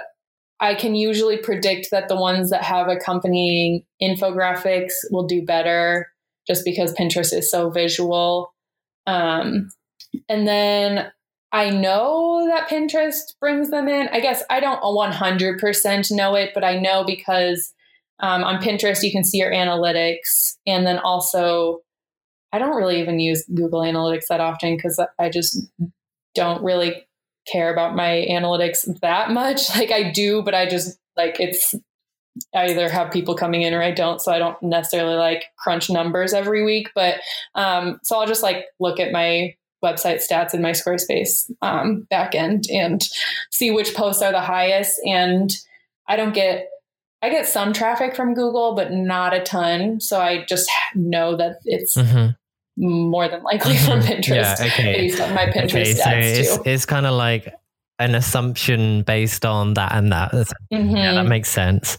[0.59, 6.07] I can usually predict that the ones that have accompanying infographics will do better,
[6.47, 8.53] just because Pinterest is so visual.
[9.07, 9.69] Um,
[10.27, 11.11] and then
[11.51, 14.09] I know that Pinterest brings them in.
[14.09, 17.73] I guess I don't 100% know it, but I know because
[18.19, 20.57] um, on Pinterest, you can see your analytics.
[20.67, 21.79] And then also,
[22.51, 25.57] I don't really even use Google Analytics that often because I just
[26.35, 27.05] don't really
[27.51, 29.69] care about my analytics that much.
[29.75, 31.73] Like I do, but I just like it's
[32.53, 34.21] I either have people coming in or I don't.
[34.21, 36.89] So I don't necessarily like crunch numbers every week.
[36.93, 37.15] But
[37.55, 42.65] um, so I'll just like look at my website stats in my Squarespace um, backend
[42.71, 43.01] and
[43.51, 44.99] see which posts are the highest.
[45.05, 45.51] And
[46.07, 46.69] I don't get
[47.21, 49.99] I get some traffic from Google, but not a ton.
[49.99, 52.31] So I just know that it's mm-hmm.
[52.79, 53.99] More than likely from.
[54.09, 54.93] Pinterest Yeah, okay.
[54.93, 56.63] based on my Pinterest okay, so it's, too.
[56.65, 57.53] it's kind of like
[57.99, 60.31] an assumption based on that and that.
[60.31, 60.79] That's- Yeah,
[61.13, 61.97] that Mhm, makes sense.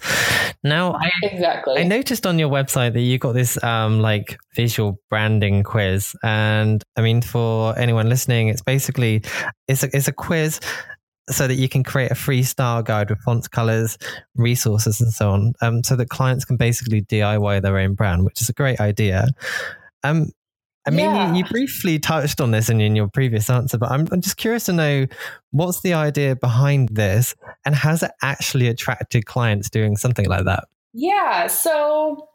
[0.64, 1.79] Now, I, exactly.
[1.79, 6.83] I noticed on your website that you got this um, like visual branding quiz, and
[6.97, 9.23] I mean, for anyone listening, it's basically
[9.69, 10.59] it's a, it's a quiz
[11.29, 13.97] so that you can create a free style guide with fonts, colors,
[14.35, 18.40] resources, and so on, um, so that clients can basically DIY their own brand, which
[18.43, 19.27] is a great idea.
[20.03, 20.31] Um,
[20.87, 21.31] I mean, Yeah.
[21.31, 24.37] you, you briefly touched on this in, in your previous answer, but I'm, I'm just
[24.37, 25.07] curious to know
[25.51, 30.64] what's the idea behind this, and has it actually attracted clients doing something like that?
[30.93, 32.29] Yeah, so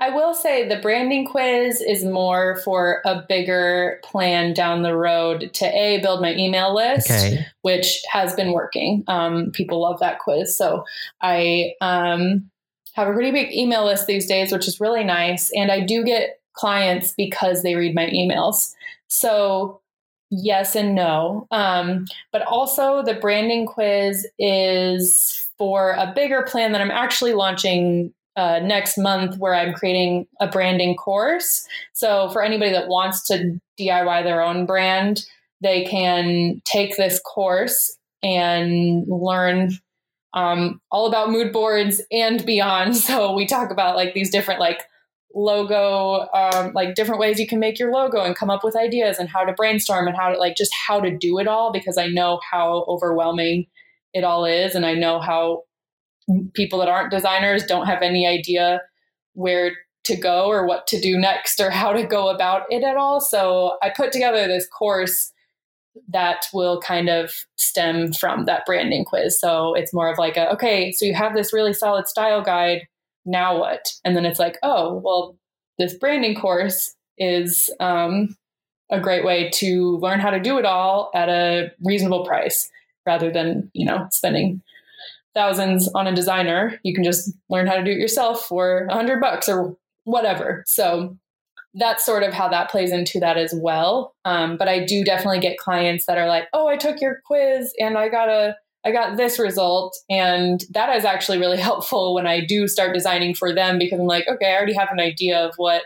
[0.00, 5.50] I will say the branding quiz is more for a bigger plan down the road
[5.54, 7.44] to A, build my email list, Okay.
[7.62, 9.02] which has been working.
[9.08, 10.56] Um, people love that quiz.
[10.56, 10.84] So
[11.20, 12.48] I um,
[12.92, 15.50] have a pretty big email list these days, which is really nice.
[15.52, 18.74] And I do get clients because they read my emails.
[19.06, 19.80] So
[20.30, 21.46] yes and no.
[21.50, 28.12] Um, but also, the branding quiz is for a bigger plan that I'm actually launching
[28.36, 31.66] uh, next month, where I'm creating a branding course.
[31.92, 35.24] So, for anybody that wants to DIY their own brand,
[35.60, 39.72] they can take this course and learn
[40.34, 42.96] um, all about mood boards and beyond.
[43.08, 44.82] So, we talk about like these different, like,
[45.34, 49.18] logo um, like different ways you can make your logo and come up with ideas
[49.18, 51.98] and how to brainstorm and how to like just how to do it all because
[51.98, 53.66] i know how overwhelming
[54.14, 55.62] it all is and i know how
[56.54, 58.80] people that aren't designers don't have any idea
[59.34, 59.72] where
[60.08, 63.20] to go or what to do next or how to go about it at all.
[63.20, 65.32] So i put together this course
[66.08, 69.38] that will kind of stem from that branding quiz.
[69.38, 72.88] So it's more of like a okay so you have this really solid style guide
[73.24, 73.92] now what?
[74.04, 75.36] And then it's like, oh, well,
[75.78, 78.36] this branding course is um,
[78.90, 82.70] a great way to learn how to do it all at a reasonable price
[83.06, 84.62] rather than, you know, spending
[85.34, 86.78] thousands on a designer.
[86.82, 90.64] You can just learn how to do it yourself for a hundred bucks or whatever.
[90.66, 91.16] So
[91.74, 94.14] that's sort of how that plays into that as well.
[94.24, 97.72] Um, but I do definitely get clients that are like, oh, I took your quiz
[97.78, 99.96] and I got a I got this result.
[100.08, 104.06] And that is actually really helpful when I do start designing for them because I'm
[104.06, 105.82] like, okay, I already have an idea of what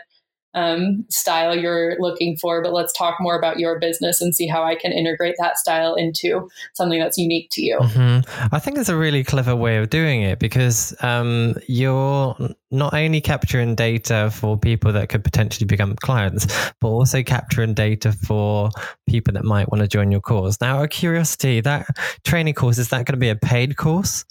[0.53, 4.63] um, style you're looking for, but let's talk more about your business and see how
[4.63, 7.77] I can integrate that style into something that's unique to you.
[7.79, 8.19] hmm
[8.51, 12.35] I think it's a really clever way of doing it because um, you're
[12.71, 16.45] not only capturing data for people that could potentially become clients,
[16.79, 18.69] but also capturing data for
[19.07, 20.59] people that might want to join your course.
[20.61, 21.87] Now, out of curiosity, that
[22.23, 24.25] training course is that going to be a paid course?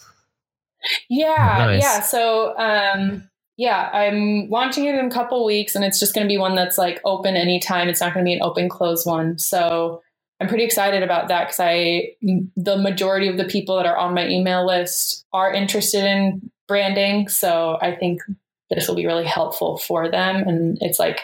[1.09, 1.83] Yeah, Nice.
[1.83, 2.01] yeah.
[2.01, 3.29] So, um,
[3.63, 6.57] yeah, I'm launching it in a couple weeks, and it's just going to be one
[6.57, 7.89] that's like open anytime.
[7.89, 9.39] It's not going to be an open close one.
[9.39, 10.03] So
[10.41, 12.17] I'm pretty excited about that because I,
[12.57, 17.29] the majority of the people that are on my email list are interested in branding.
[17.29, 18.21] So I think
[18.69, 21.21] this will be really helpful for them, and it's like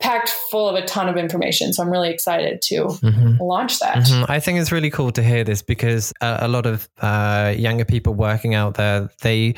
[0.00, 1.74] packed full of a ton of information.
[1.74, 3.98] So I'm really excited to hmm launch that.
[3.98, 4.24] Mhm.
[4.30, 7.84] I think it's really cool to hear this because a, a lot of uh, younger
[7.84, 9.54] people working out there, they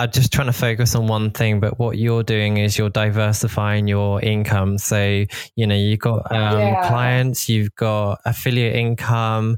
[0.00, 1.60] are just trying to focus on one thing.
[1.60, 4.78] But what you're doing is you're diversifying your income.
[4.78, 5.24] So,
[5.56, 6.88] you know, you've got um, Yeah.
[6.88, 9.56] clients, you've got affiliate income,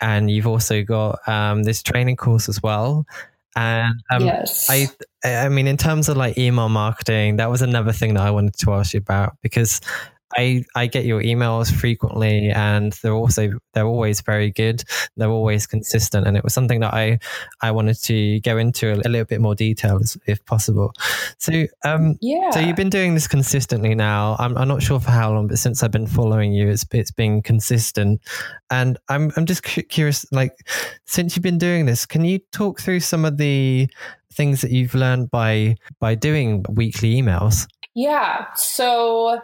[0.00, 3.04] and you've also got um, this training course as well.
[3.56, 4.70] And um, yes.
[4.70, 4.88] I
[5.24, 8.56] I mean, in terms of like email marketing, that was another thing that I wanted
[8.58, 9.80] to ask you about because
[10.36, 14.82] I I get your emails frequently, and they're also they're always very good.
[15.16, 17.18] They're always consistent, and it was something that I
[17.62, 20.92] I wanted to go into a, a little bit more detail as- if possible.
[21.38, 22.16] So um.
[22.20, 22.50] yeah.
[22.50, 24.36] So you've been doing this consistently now.
[24.38, 27.10] I'm, I'm not sure for how long, but since I've been following you, it's it's
[27.10, 28.20] been consistent.
[28.70, 30.56] And I'm I'm just cu- curious, like
[31.06, 33.88] since you've been doing this, can you talk through some of the
[34.32, 37.66] things that you've learned by by doing weekly emails?
[37.94, 38.46] Yeah.
[38.54, 39.40] So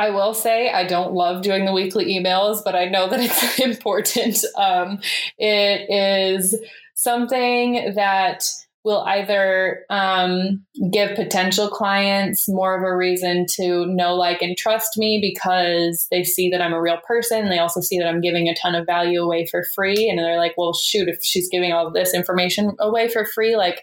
[0.00, 3.58] I will say I don't love doing the weekly emails, but I know that it's
[3.60, 4.42] important.
[4.56, 4.98] Um,
[5.36, 6.58] it is
[6.94, 8.44] something that
[8.82, 14.96] will either um, give potential clients more of a reason to know, like, and trust
[14.96, 17.50] me because they see that I'm a real person.
[17.50, 20.08] They also see that I'm giving a ton of value away for free.
[20.08, 23.82] And they're like, well, shoot, if she's giving all this information away for free, like,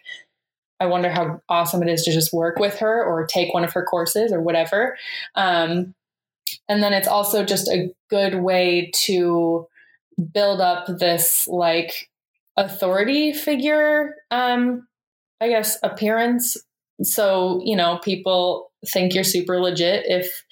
[0.80, 3.74] I wonder how awesome it is to just work with her or take one of
[3.74, 4.98] her courses or whatever.
[5.36, 5.94] Um,
[6.68, 9.68] and then it's also just a good way to
[10.34, 12.10] build up this like
[12.56, 14.88] authority figure, um,
[15.40, 16.58] I guess, appearance
[17.04, 20.44] so, you know, people think you're super legit if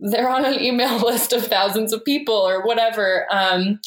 [0.00, 3.26] they're on an email list of thousands of people or whatever.
[3.30, 3.80] Um,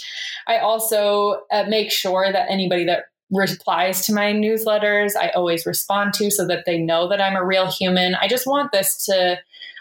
[0.48, 6.14] I also uh, make sure that anybody that replies to my newsletters, I always respond
[6.16, 8.16] to so that they know that I'm a real human.
[8.16, 9.40] I just want this to,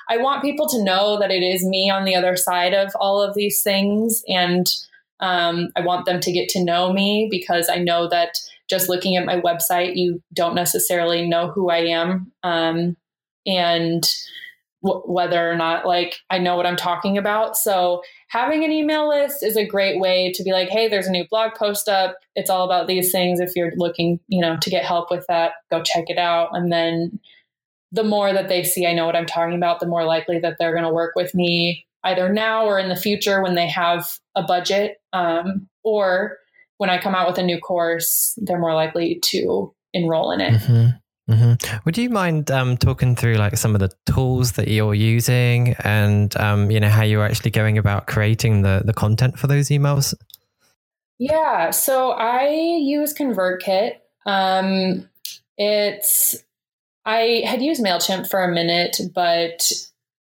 [0.09, 3.22] I want people to know that it is me on the other side of all
[3.22, 4.22] of these things.
[4.28, 4.66] And
[5.20, 8.34] um, I want them to get to know me because I know that
[8.68, 12.32] just looking at my website, you don't necessarily know who I am.
[12.42, 12.96] Um,
[13.46, 14.09] and
[14.82, 17.57] w- whether or not like I know what I'm talking about.
[17.57, 21.12] So having an email list is a great way to be like, hey, there's a
[21.12, 22.16] new blog post up.
[22.34, 23.40] It's all about these things.
[23.40, 26.50] If you're looking, you know, to get help with that, go check it out.
[26.53, 27.20] And then
[27.93, 30.57] the more that they see I know what I'm talking about, the more likely that
[30.59, 34.18] they're going to work with me either now or in the future when they have
[34.34, 36.38] a budget um, or
[36.78, 40.55] when I come out with a new course, they're more likely to enroll in it.
[40.55, 41.32] Mm-hmm.
[41.32, 41.76] Mm-hmm.
[41.84, 46.36] Would you mind um, talking through like some of the tools that you're using and
[46.36, 50.14] um, you know how you're actually going about creating the the content for those emails?
[51.18, 53.93] Yeah, so I use ConvertKit.
[54.26, 55.09] Um,
[55.57, 56.43] it's
[57.05, 59.70] I had used Mailchimp for a minute, but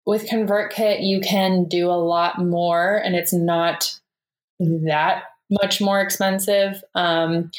[0.07, 3.99] with ConvertKit you can do a lot more, and it's not
[4.59, 6.83] that much more expensive.
[6.95, 7.51] Um,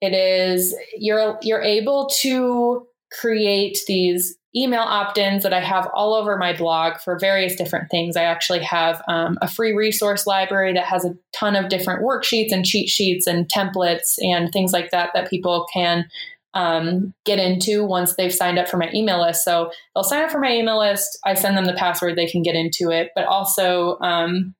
[0.00, 6.36] it is you're you're able to create these email opt-ins that I have all over
[6.36, 8.16] my blog for various different things.
[8.16, 12.52] I actually have um, a free resource library that has a ton of different worksheets
[12.52, 16.08] and cheat sheets and templates and things like that that people can
[16.54, 19.44] um, get into once they've signed up for my email list.
[19.44, 21.18] So they'll sign up for my email list.
[21.24, 23.10] I send them the password; they can get into it.
[23.14, 24.54] But also, um,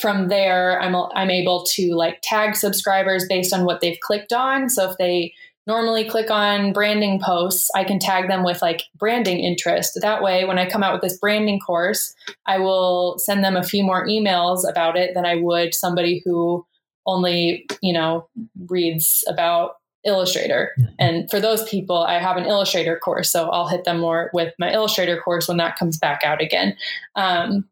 [0.00, 4.68] from there i'm i'm able to like tag subscribers based on what they've clicked on
[4.70, 5.32] so if they
[5.66, 10.44] normally click on branding posts i can tag them with like branding interest that way
[10.44, 12.14] when i come out with this branding course
[12.46, 16.64] i will send them a few more emails about it than i would somebody who
[17.06, 18.28] only you know
[18.68, 19.72] reads about
[20.04, 20.92] illustrator mm-hmm.
[20.98, 24.54] and for those people i have an illustrator course so i'll hit them more with
[24.58, 26.76] my illustrator course when that comes back out again
[27.16, 27.68] um,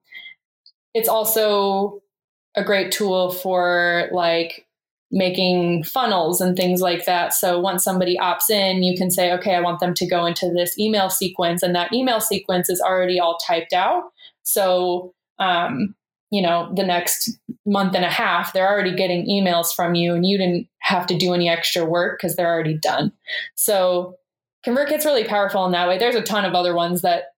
[0.94, 2.02] it's also
[2.56, 4.66] a great tool for like
[5.10, 7.32] making funnels and things like that.
[7.32, 10.50] So once somebody opts in, you can say, okay, I want them to go into
[10.50, 14.12] this email sequence, and that email sequence is already all typed out.
[14.42, 15.94] So, um,
[16.30, 20.24] you know, the next month and a half, they're already getting emails from you, and
[20.24, 23.12] you didn't have to do any extra work because they're already done.
[23.54, 24.16] So,
[24.66, 25.98] ConvertKit's really powerful in that way.
[25.98, 27.34] There's a ton of other ones that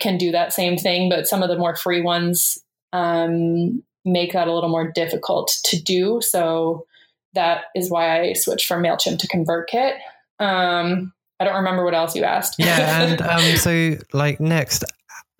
[0.00, 2.58] can do that same thing, but some of the more free ones
[2.92, 6.20] um, make that a little more difficult to do.
[6.22, 6.86] So
[7.34, 9.98] that is why I switched from MailChimp to ConvertKit.
[10.38, 12.56] Um, I don't remember what else you asked.
[12.58, 13.02] yeah.
[13.02, 14.84] And um, so, like, next,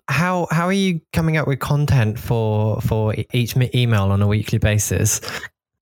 [0.09, 4.57] how how are you coming up with content for for each email on a weekly
[4.57, 5.21] basis?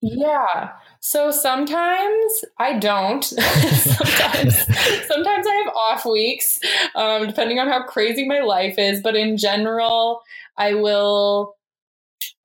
[0.01, 0.71] Yeah.
[0.99, 3.23] So sometimes I don't.
[3.23, 4.57] sometimes,
[5.07, 6.59] sometimes I have off weeks,
[6.95, 9.01] um, depending on how crazy my life is.
[9.01, 10.21] But in general,
[10.57, 11.55] I will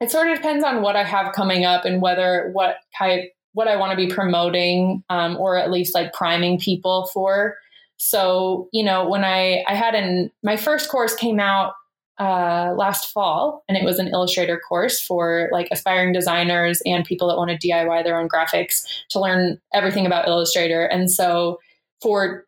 [0.00, 3.68] it sort of depends on what I have coming up and whether what type what
[3.68, 7.56] I want to be promoting um, or at least like priming people for.
[8.02, 11.74] So you know when I I had an my first course came out
[12.18, 17.28] uh, last fall and it was an Illustrator course for like aspiring designers and people
[17.28, 20.84] that want to DIY their own graphics to learn everything about Illustrator.
[20.84, 21.60] And so
[22.00, 22.46] for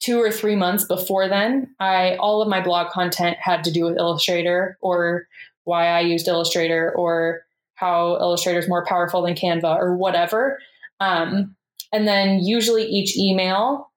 [0.00, 3.84] two or three months before then, I all of my blog content had to do
[3.84, 5.26] with Illustrator or
[5.64, 7.42] why I used Illustrator or
[7.74, 10.58] how Illustrator is more powerful than Canva or whatever.
[11.00, 11.56] Um,
[11.90, 13.89] and then usually each email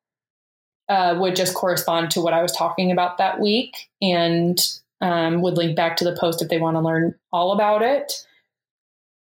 [0.90, 4.60] uh, would just correspond to what I was talking about that week and
[5.02, 8.26] um, would link back to the post if they want to learn all about it.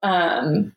[0.02, 0.74] Um,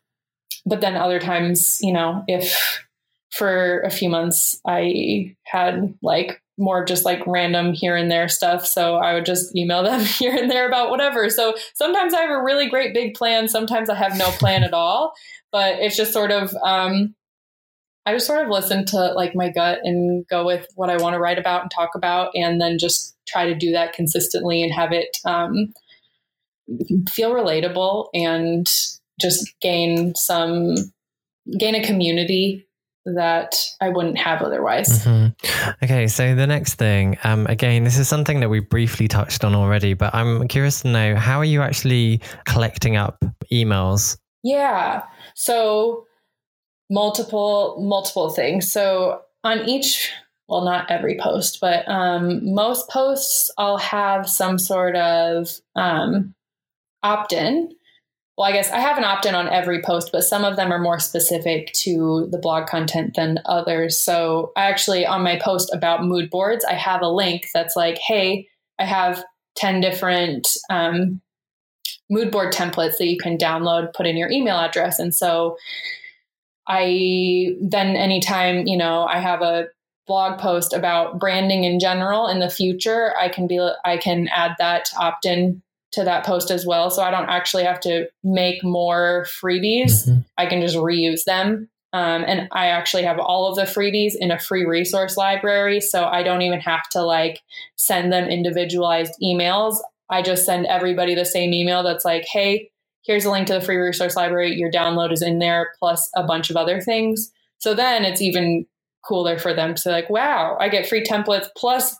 [0.66, 2.84] but then other times, you know, if
[3.30, 8.66] for a few months I had like more just like random here and there stuff.
[8.66, 11.30] So I would just email them here and there about whatever.
[11.30, 13.48] So sometimes I have a really great big plan.
[13.48, 15.14] Sometimes I have no plan at all.
[15.50, 17.14] But it's just sort of, um,
[18.04, 21.14] I just sort of listen to like my gut and go with what I want
[21.14, 24.72] to write about and talk about, and then just try to do that consistently and
[24.72, 25.72] have it um,
[27.10, 28.68] feel relatable and
[29.20, 30.74] just gain some
[31.58, 32.66] gain a community
[33.04, 35.04] that I wouldn't have otherwise.
[35.04, 35.84] Mm-hmm.
[35.84, 39.54] Okay, so the next thing, um, again, this is something that we briefly touched on
[39.54, 44.16] already, but I'm curious to know how are you actually collecting up emails?
[44.44, 45.02] Yeah,
[45.34, 46.06] so
[46.92, 48.70] multiple multiple things.
[48.70, 50.12] So on each
[50.48, 56.34] well, not every post, but um, most posts I'll have some sort of um,
[57.02, 57.70] opt in.
[58.36, 60.70] Well, I guess I have an opt in on every post, but some of them
[60.70, 63.98] are more specific to the blog content than others.
[63.98, 67.98] So, I actually, on my post about mood boards, I have a link that's like,
[67.98, 69.24] hey, I have
[69.56, 71.22] 10 different um,
[72.10, 74.98] mood board templates that you can download, put in your email address.
[74.98, 75.56] And so,
[76.68, 79.66] I then anytime, you know, I have a
[80.06, 84.52] blog post about branding in general in the future, I can be I can add
[84.58, 86.90] that opt in to that post as well.
[86.90, 90.08] So I don't actually have to make more freebies.
[90.08, 90.20] Mm-hmm.
[90.38, 91.68] I can just reuse them.
[91.92, 95.80] Um, and I actually have all of the freebies in a free resource library.
[95.80, 97.40] So I don't even have to like
[97.76, 99.76] send them individualized emails.
[100.08, 102.70] I just send everybody the same email that's like, hey,
[103.02, 104.54] here's a link to the free resource library.
[104.54, 107.30] Your download is in there, plus a bunch of other things.
[107.58, 108.66] So then it's even
[109.06, 111.96] cooler for them to like, wow, I get free templates plus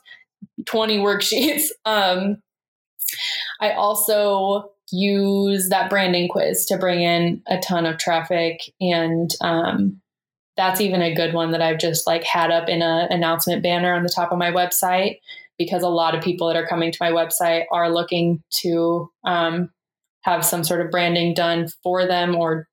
[0.65, 1.67] 20 worksheets.
[1.85, 2.37] Um,
[3.61, 10.01] I also use that branding quiz to bring in a ton of traffic and um,
[10.55, 13.93] that's even a good one that I've just like had up in an announcement banner
[13.93, 15.19] on the top of my website
[15.57, 19.69] because a lot of people that are coming to my website are looking to um,
[20.23, 22.67] have some sort of branding done for them or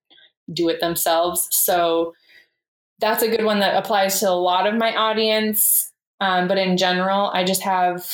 [0.53, 1.49] do it themselves.
[1.51, 2.13] So
[3.01, 5.93] that's a good one that applies to a lot of my audience.
[6.21, 8.07] Um, but in general, I just have,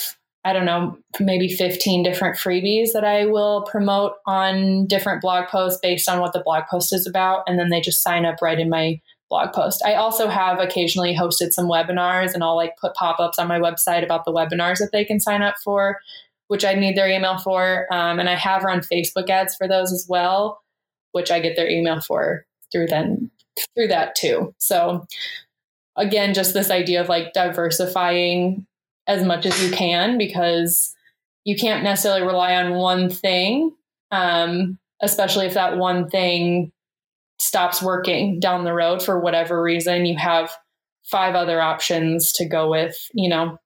[0.44, 5.80] I don't know, maybe 15 different freebies that I will promote on different blog posts
[5.82, 7.42] based on what the blog post is about.
[7.46, 9.82] And then they just sign up right in my blog post.
[9.84, 13.58] I also have occasionally hosted some webinars and I'll like put pop ups on my
[13.58, 15.98] website about the webinars that they can sign up for,
[16.48, 17.86] which I need their email for.
[17.92, 20.60] Um, and I have run Facebook ads for those as well,
[21.12, 23.30] which I get their email for through then
[23.74, 24.54] through that too.
[24.58, 25.06] So
[25.96, 28.66] again, just this idea of like diversifying
[29.06, 30.94] as much as you can because
[31.44, 33.72] you can't necessarily rely on one thing,
[34.10, 36.72] um, especially if that one thing
[37.38, 40.06] stops working down the road for whatever reason.
[40.06, 40.50] You have
[41.04, 43.58] five other options to go with, you know,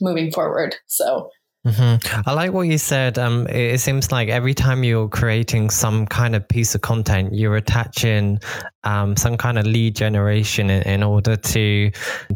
[0.00, 0.76] moving forward.
[0.86, 1.30] So
[1.66, 2.28] Mm-hmm.
[2.28, 3.18] I like what you said.
[3.18, 7.34] Um, it, it, seems like every time you're creating some kind of piece of content,
[7.34, 8.38] you're attaching
[8.84, 11.90] um, some kind of lead generation in, in, order to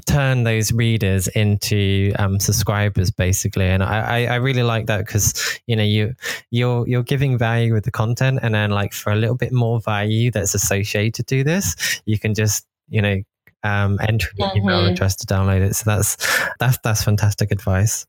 [0.09, 3.67] turn those readers into um, subscribers, basically.
[3.67, 6.13] And I, I really like that because you know you
[6.51, 9.81] you're you're giving value with the content, and then like for a little bit more
[9.81, 13.23] value that's associated to this, you can just you know
[13.63, 14.59] um, enter your mm-hmm.
[14.59, 15.77] email address to download it.
[15.77, 16.17] So that's
[16.59, 18.07] that's that's fantastic advice.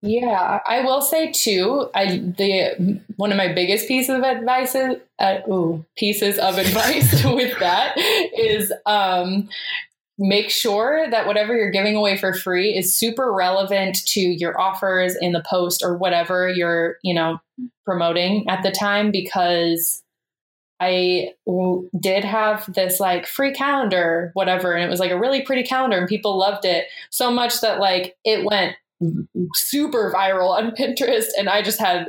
[0.00, 1.90] Yeah, I will say too.
[1.94, 7.24] I the one of my biggest pieces of advice is, uh, ooh, pieces of advice
[7.24, 9.48] with that is um,
[10.16, 15.16] make sure that whatever you're giving away for free is super relevant to your offers
[15.16, 17.40] in the post or whatever you're you know
[17.84, 20.02] promoting at the time because
[20.80, 21.32] I
[21.98, 25.98] did have this like free calendar, whatever, and it was like a really pretty calendar,
[25.98, 28.76] and people loved it so much that like it went
[29.54, 31.28] super viral on Pinterest.
[31.38, 32.08] And I just had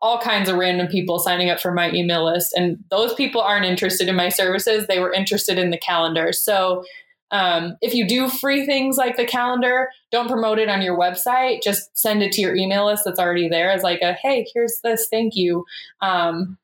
[0.00, 2.54] all kinds of random people signing up for my email list.
[2.56, 6.32] And those people aren't interested in my services, they were interested in the calendar.
[6.32, 6.84] So
[7.32, 11.62] um, if you do free things like the calendar, don't promote it on your website.
[11.62, 14.80] Just send it to your email list that's already there as like a hey, here's
[14.84, 15.64] this, thank you.
[16.02, 16.58] Um,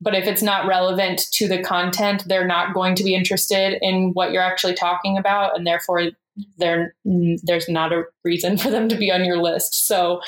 [0.00, 4.10] but if it's not relevant to the content, they're not going to be interested in
[4.12, 6.10] what you're actually talking about, and therefore
[6.56, 9.86] there there's not a reason for them to be on your list.
[9.86, 10.20] So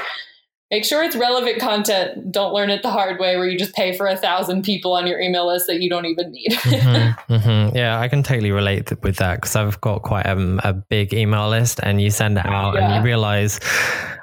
[0.71, 2.33] make sure it's relevant content.
[2.33, 5.07] Don't learn it the hard way where you just pay for a thousand people on
[5.07, 6.51] your email list that you don't even need.
[6.53, 7.77] mm-hmm, mm-hmm.
[7.77, 11.49] Yeah, I can totally relate with that because I've got quite a, a, big email
[11.51, 12.87] list, and you send it out yeah.
[12.87, 13.61] and you realize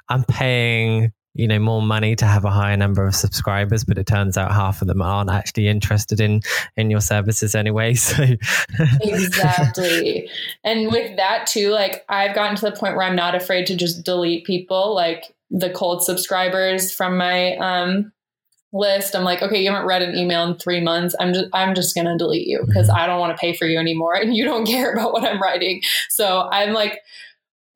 [0.10, 4.08] I'm paying you know more money to have a higher number of subscribers but it
[4.08, 6.42] turns out half of them aren't actually interested in
[6.76, 8.24] in your services anyway so.
[9.02, 10.30] Exactly.
[10.64, 13.76] And with that too like i've gotten to the point where i'm not afraid to
[13.76, 18.12] just delete people like the cold subscribers from my um
[18.74, 19.16] list.
[19.16, 21.16] I'm like okay you haven't read an email in three months.
[21.20, 23.00] I'm just i'm just gonna delete you because mm-hmm.
[23.00, 25.42] i don't want to pay for you anymore and you don't care about what i'm
[25.42, 25.82] writing.
[26.10, 27.02] So i'm like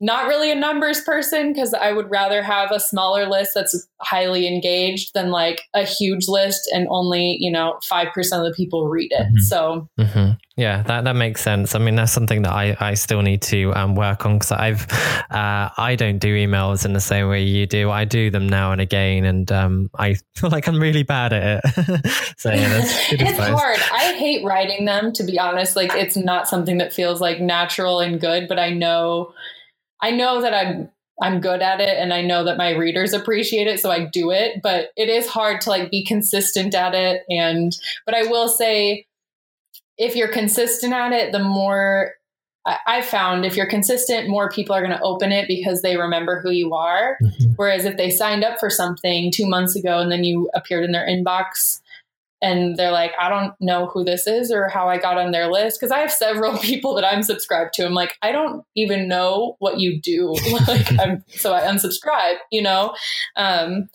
[0.01, 4.47] not really a numbers person because I would rather have a smaller list that's highly
[4.47, 9.11] engaged than like a huge list and only, you know, 5% of the people read
[9.11, 9.27] it.
[9.27, 9.37] Mm-hmm.
[9.41, 10.31] So, mm-hmm.
[10.57, 11.75] yeah, that, that makes sense.
[11.75, 14.91] I mean, that's something that I, I still need to um, work on because I've,
[15.29, 17.91] uh, I don't do emails in the same way you do.
[17.91, 21.61] I do them now and again, and um, I feel like I'm really bad at
[21.63, 22.07] it.
[22.37, 23.79] so, yeah, that's it's hard.
[23.93, 25.75] I hate writing them, to be honest.
[25.75, 29.35] Like, it's not something that feels like natural and good, but I know
[30.01, 30.89] I know that I'm
[31.21, 34.31] I'm good at it and I know that my readers appreciate it so I do
[34.31, 38.49] it but it is hard to like be consistent at it and but I will
[38.49, 39.05] say
[39.97, 42.13] if you're consistent at it the more
[42.65, 46.39] I found if you're consistent, more people are going to open it because they remember
[46.39, 47.17] who you are.
[47.23, 47.53] Mm-hmm.
[47.55, 50.91] Whereas if they signed up for something two months ago and then you appeared in
[50.91, 51.80] their inbox
[52.41, 55.47] and they're like, I don't know who this is or how I got on their
[55.47, 55.79] list.
[55.79, 57.85] Cause I have several people that I'm subscribed to.
[57.85, 60.35] I'm like, I don't even know what you do.
[60.67, 62.95] like I'm, so I unsubscribe, you know?
[63.35, 63.89] Um,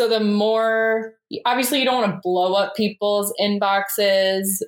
[0.00, 1.12] so the more,
[1.44, 4.62] obviously, you don't want to blow up people's inboxes,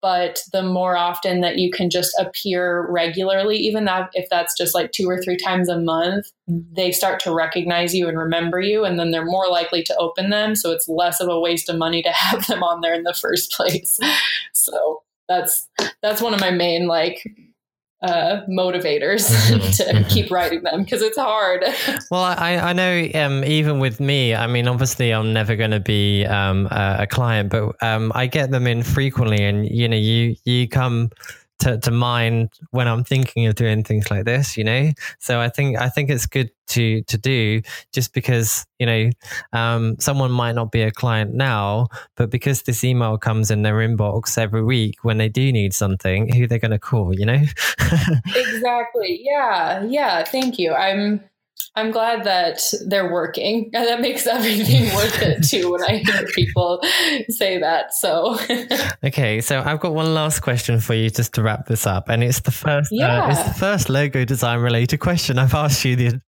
[0.00, 4.74] but the more often that you can just appear regularly, even that if that's just
[4.74, 8.86] like two or three times a month, they start to recognize you and remember you,
[8.86, 10.54] and then they're more likely to open them.
[10.54, 13.12] So it's less of a waste of money to have them on there in the
[13.12, 13.98] first place.
[14.54, 15.68] So that's
[16.00, 17.22] that's one of my main like
[18.02, 19.70] uh, motivators mm-hmm.
[19.70, 20.08] to mm-hmm.
[20.08, 21.64] keep writing them because it's hard.
[22.10, 25.80] well, I, I know um, even with me, I mean, obviously I'm never going to
[25.80, 29.96] be um, a, a, client, but um, I get them in frequently, and you know,
[29.96, 31.10] you you come
[31.60, 34.90] to, to mind when I'm thinking of doing things like this, you know.
[35.18, 39.10] So I think I think it's good to to do just because you know
[39.52, 43.76] um, someone might not be a client now, but because this email comes in their
[43.76, 47.42] inbox every week when they do need something, who they're going to call, you know.
[48.34, 49.20] exactly.
[49.22, 49.84] Yeah.
[49.84, 50.24] Yeah.
[50.24, 50.74] Thank you.
[50.74, 51.20] I'm
[51.78, 53.70] I'm glad that they're working.
[53.88, 56.80] That makes everything worth it too when I hear people
[57.30, 57.94] say that.
[57.94, 58.38] So,
[59.04, 62.22] okay, so I've got one last question for you just to wrap this up, and
[62.22, 62.90] it's the first.
[62.92, 63.24] Yeah.
[63.24, 65.96] Uh, it's the first logo design related question I've asked you.
[65.96, 66.20] The,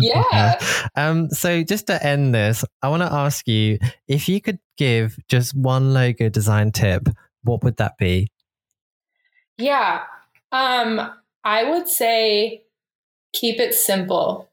[0.00, 0.58] yeah.
[0.94, 1.30] Um.
[1.30, 3.78] So just to end this, I want to ask you
[4.08, 7.08] if you could give just one logo design tip,
[7.44, 8.28] what would that be?
[9.56, 10.02] Yeah.
[10.52, 11.12] Um.
[11.44, 12.64] I would say
[13.32, 14.50] keep it simple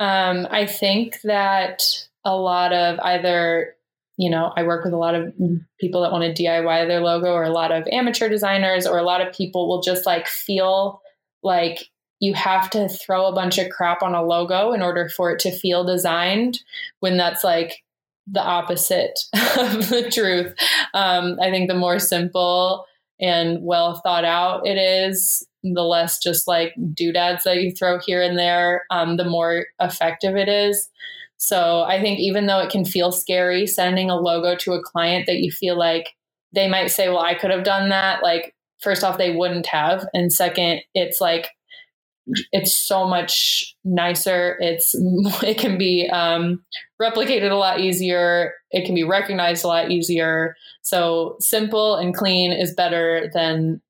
[0.00, 3.74] um, I think that a lot of either,
[4.16, 5.32] you know, I work with a lot of
[5.80, 9.02] people that want to DIY their logo, or a lot of amateur designers, or a
[9.02, 11.00] lot of people will just like feel
[11.42, 11.88] like
[12.20, 15.38] you have to throw a bunch of crap on a logo in order for it
[15.40, 16.60] to feel designed
[17.00, 17.84] when that's like
[18.26, 19.20] the opposite
[19.58, 20.54] of the truth.
[20.94, 22.84] Um, I think the more simple
[23.20, 28.22] and well thought out it is, the less just like doodads that you throw here
[28.22, 30.88] and there, um, the more effective it is.
[31.36, 35.26] So I think even though it can feel scary sending a logo to a client
[35.26, 36.14] that you feel like
[36.52, 38.22] they might say, well, I could have done that.
[38.22, 40.06] Like, first off, they wouldn't have.
[40.12, 41.50] And second, it's like,
[42.52, 44.56] it's so much nicer.
[44.60, 44.94] It's
[45.42, 46.62] it can be um,
[47.00, 48.54] replicated a lot easier.
[48.70, 50.56] It can be recognized a lot easier.
[50.82, 53.80] So simple and clean is better than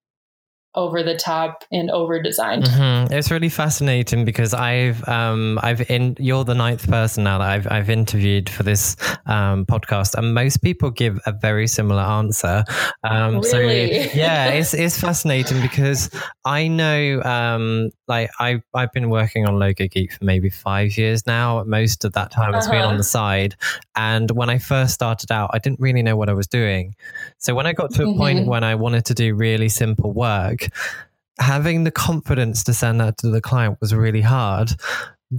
[0.79, 2.63] over the top and over designed.
[2.63, 3.13] Mm-hmm.
[3.13, 7.67] It's really fascinating because I've um I've in you're the ninth person now that I've
[7.71, 12.65] I've interviewed for this um, podcast, and most people give a very similar answer.
[13.03, 13.43] Um, really?
[13.43, 13.59] So
[14.17, 16.11] yeah, it's it's fascinating because
[16.45, 21.27] I know um like I I've been working on Logo Geek for maybe five years
[21.27, 21.65] now.
[21.65, 22.73] Most of that time has uh-huh.
[22.73, 22.99] been on uh-huh.
[22.99, 23.57] the side,
[23.97, 26.95] and when I first started out, I didn't really know what I was doing.
[27.39, 28.19] So when I got to a mm-hmm.
[28.19, 30.68] point when I wanted to do really simple work
[31.39, 34.71] having the confidence to send that to the client was really hard.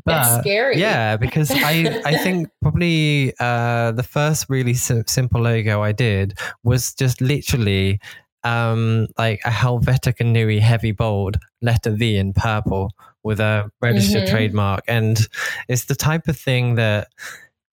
[0.06, 0.80] But it's scary.
[0.80, 6.38] Yeah, because I, I think probably uh, the first really sim- simple logo I did
[6.64, 8.00] was just literally
[8.44, 12.92] um, like a Helvetica Neue heavy bold letter V in purple
[13.24, 14.32] with a registered mm-hmm.
[14.32, 14.84] trademark.
[14.88, 15.20] And
[15.68, 17.10] it's the type of thing that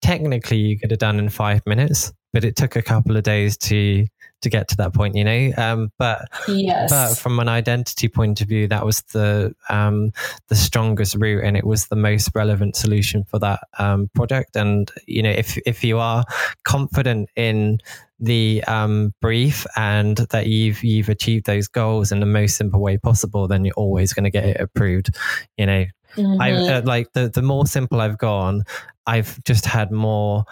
[0.03, 3.57] technically you could have done in five minutes, but it took a couple of days
[3.59, 4.07] to
[4.47, 5.51] to get to that point, you know.
[5.57, 6.91] Um, but yes.
[6.91, 10.13] but from an identity point of view, that was the um,
[10.49, 14.57] the strongest route, and it was the most relevant solution for that um, project.
[14.57, 16.25] And you know, if if you are
[16.65, 17.79] confident in
[18.21, 22.97] the um, brief and that you've you've achieved those goals in the most simple way
[22.97, 25.11] possible, then you're always going to get it approved.
[25.59, 25.85] You know,
[26.17, 26.41] mm-hmm.
[26.41, 28.63] I uh, like the the more simple I've gone,
[29.07, 30.45] I've just had more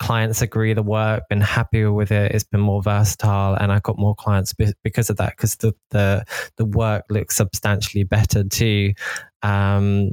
[0.00, 2.32] clients agree the work, been happier with it.
[2.32, 5.36] It's been more versatile, and I got more clients because of that.
[5.36, 6.24] Because the the
[6.56, 8.94] the work looks substantially better too.
[9.42, 10.12] Um,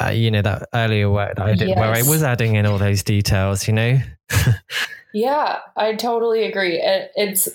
[0.00, 1.78] uh, you know that earlier work that I did, yes.
[1.78, 3.68] where I was adding in all those details.
[3.68, 3.98] You know.
[5.14, 6.78] Yeah, I totally agree.
[6.78, 7.48] It's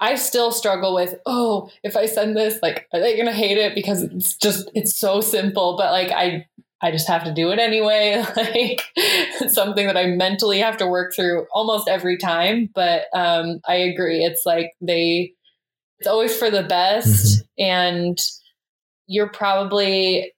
[0.00, 3.56] I still struggle with, oh, if I send this, like, are they going to hate
[3.56, 6.46] it because it's just it's so simple, but like I
[6.82, 8.22] I just have to do it anyway.
[8.36, 12.68] like it's something that I mentally have to work through almost every time.
[12.74, 14.24] But um, I agree.
[14.24, 15.32] It's like they,
[15.98, 17.42] it's always for the best.
[17.58, 17.64] Mm-hmm.
[17.64, 18.18] And
[19.06, 20.32] you're probably,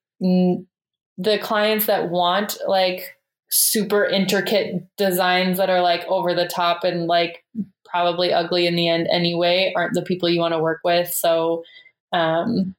[1.18, 3.16] the clients that want like
[3.50, 7.44] super intricate designs that are like over the top and like
[7.84, 11.08] probably ugly in the end anyway aren't the people you want to work with.
[11.08, 11.64] So
[12.12, 12.74] um,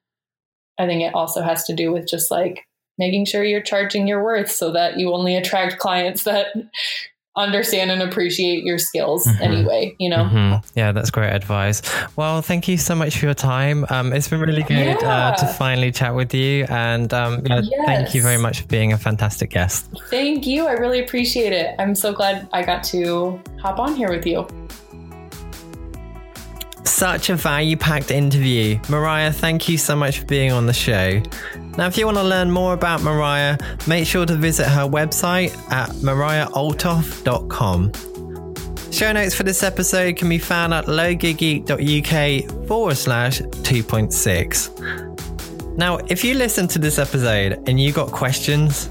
[0.77, 2.65] I think it also has to do with just like
[2.99, 6.47] making sure you're charging your worth so that you only attract clients that
[7.35, 9.41] understand and appreciate your skills mm-hmm.
[9.43, 10.67] anyway you know mm-hmm.
[10.75, 11.81] yeah that's great advice
[12.17, 15.07] well thank you so much for your time um, it's been really good yeah.
[15.07, 17.85] uh, to finally chat with you and um, yeah, yes.
[17.85, 21.75] thank you very much for being a fantastic guest thank you i really appreciate it
[21.79, 24.45] i'm so glad i got to hop on here with you
[26.89, 28.77] such a value packed interview.
[28.89, 31.21] Mariah, thank you so much for being on the show.
[31.77, 35.55] Now, if you want to learn more about Mariah, make sure to visit her website
[35.71, 37.93] at mariahalthoff.com.
[38.91, 45.77] Show notes for this episode can be found at logogeek.uk forward slash 2.6.
[45.77, 48.89] Now, if you listen to this episode and you got questions,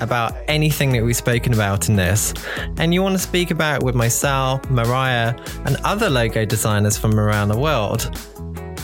[0.00, 2.34] about anything that we've spoken about in this,
[2.78, 5.34] and you want to speak about it with myself, Mariah,
[5.64, 8.10] and other logo designers from around the world,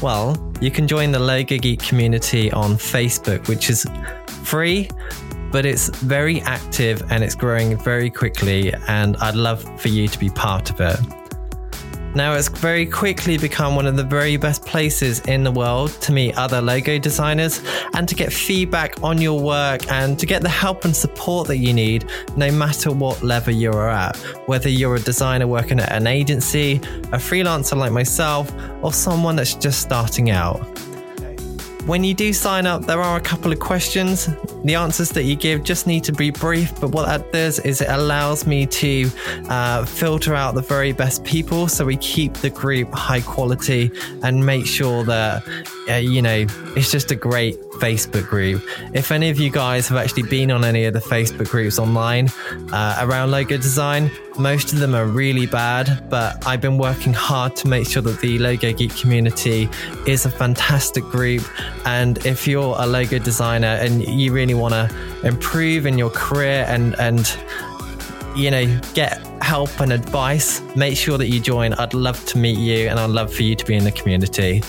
[0.03, 3.87] well, you can join the Logo Geek community on Facebook, which is
[4.45, 4.89] free,
[5.53, 8.73] but it's very active and it's growing very quickly.
[8.89, 11.20] And I'd love for you to be part of it.
[12.15, 16.13] Now, it's very quickly become one of the very best places in the world to
[16.13, 17.63] meet other logo designers
[17.95, 21.59] and to get feedback on your work and to get the help and support that
[21.59, 24.17] you need, no matter what level you're at.
[24.47, 26.77] Whether you're a designer working at an agency,
[27.13, 28.53] a freelancer like myself,
[28.83, 30.61] or someone that's just starting out.
[31.91, 34.29] When you do sign up, there are a couple of questions.
[34.63, 37.81] The answers that you give just need to be brief, but what that does is
[37.81, 39.11] it allows me to
[39.49, 43.91] uh, filter out the very best people so we keep the group high quality
[44.23, 45.43] and make sure that,
[45.89, 48.63] uh, you know, it's just a great Facebook group.
[48.93, 52.29] If any of you guys have actually been on any of the Facebook groups online
[52.73, 57.57] uh, around logo design, most of them are really bad, but I've been working hard
[57.57, 59.69] to make sure that the Logo Geek community
[60.07, 61.43] is a fantastic group.
[61.87, 64.91] And if you're a logo designer and you really want to
[65.25, 67.37] improve in your career and, and,
[68.37, 71.75] you know, get help and advice, make sure that you join.
[71.75, 74.63] I'd love to meet you and I'd love for you to be in the community.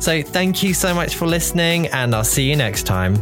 [0.00, 3.14] So thank you so much for listening, and I'll see you next time.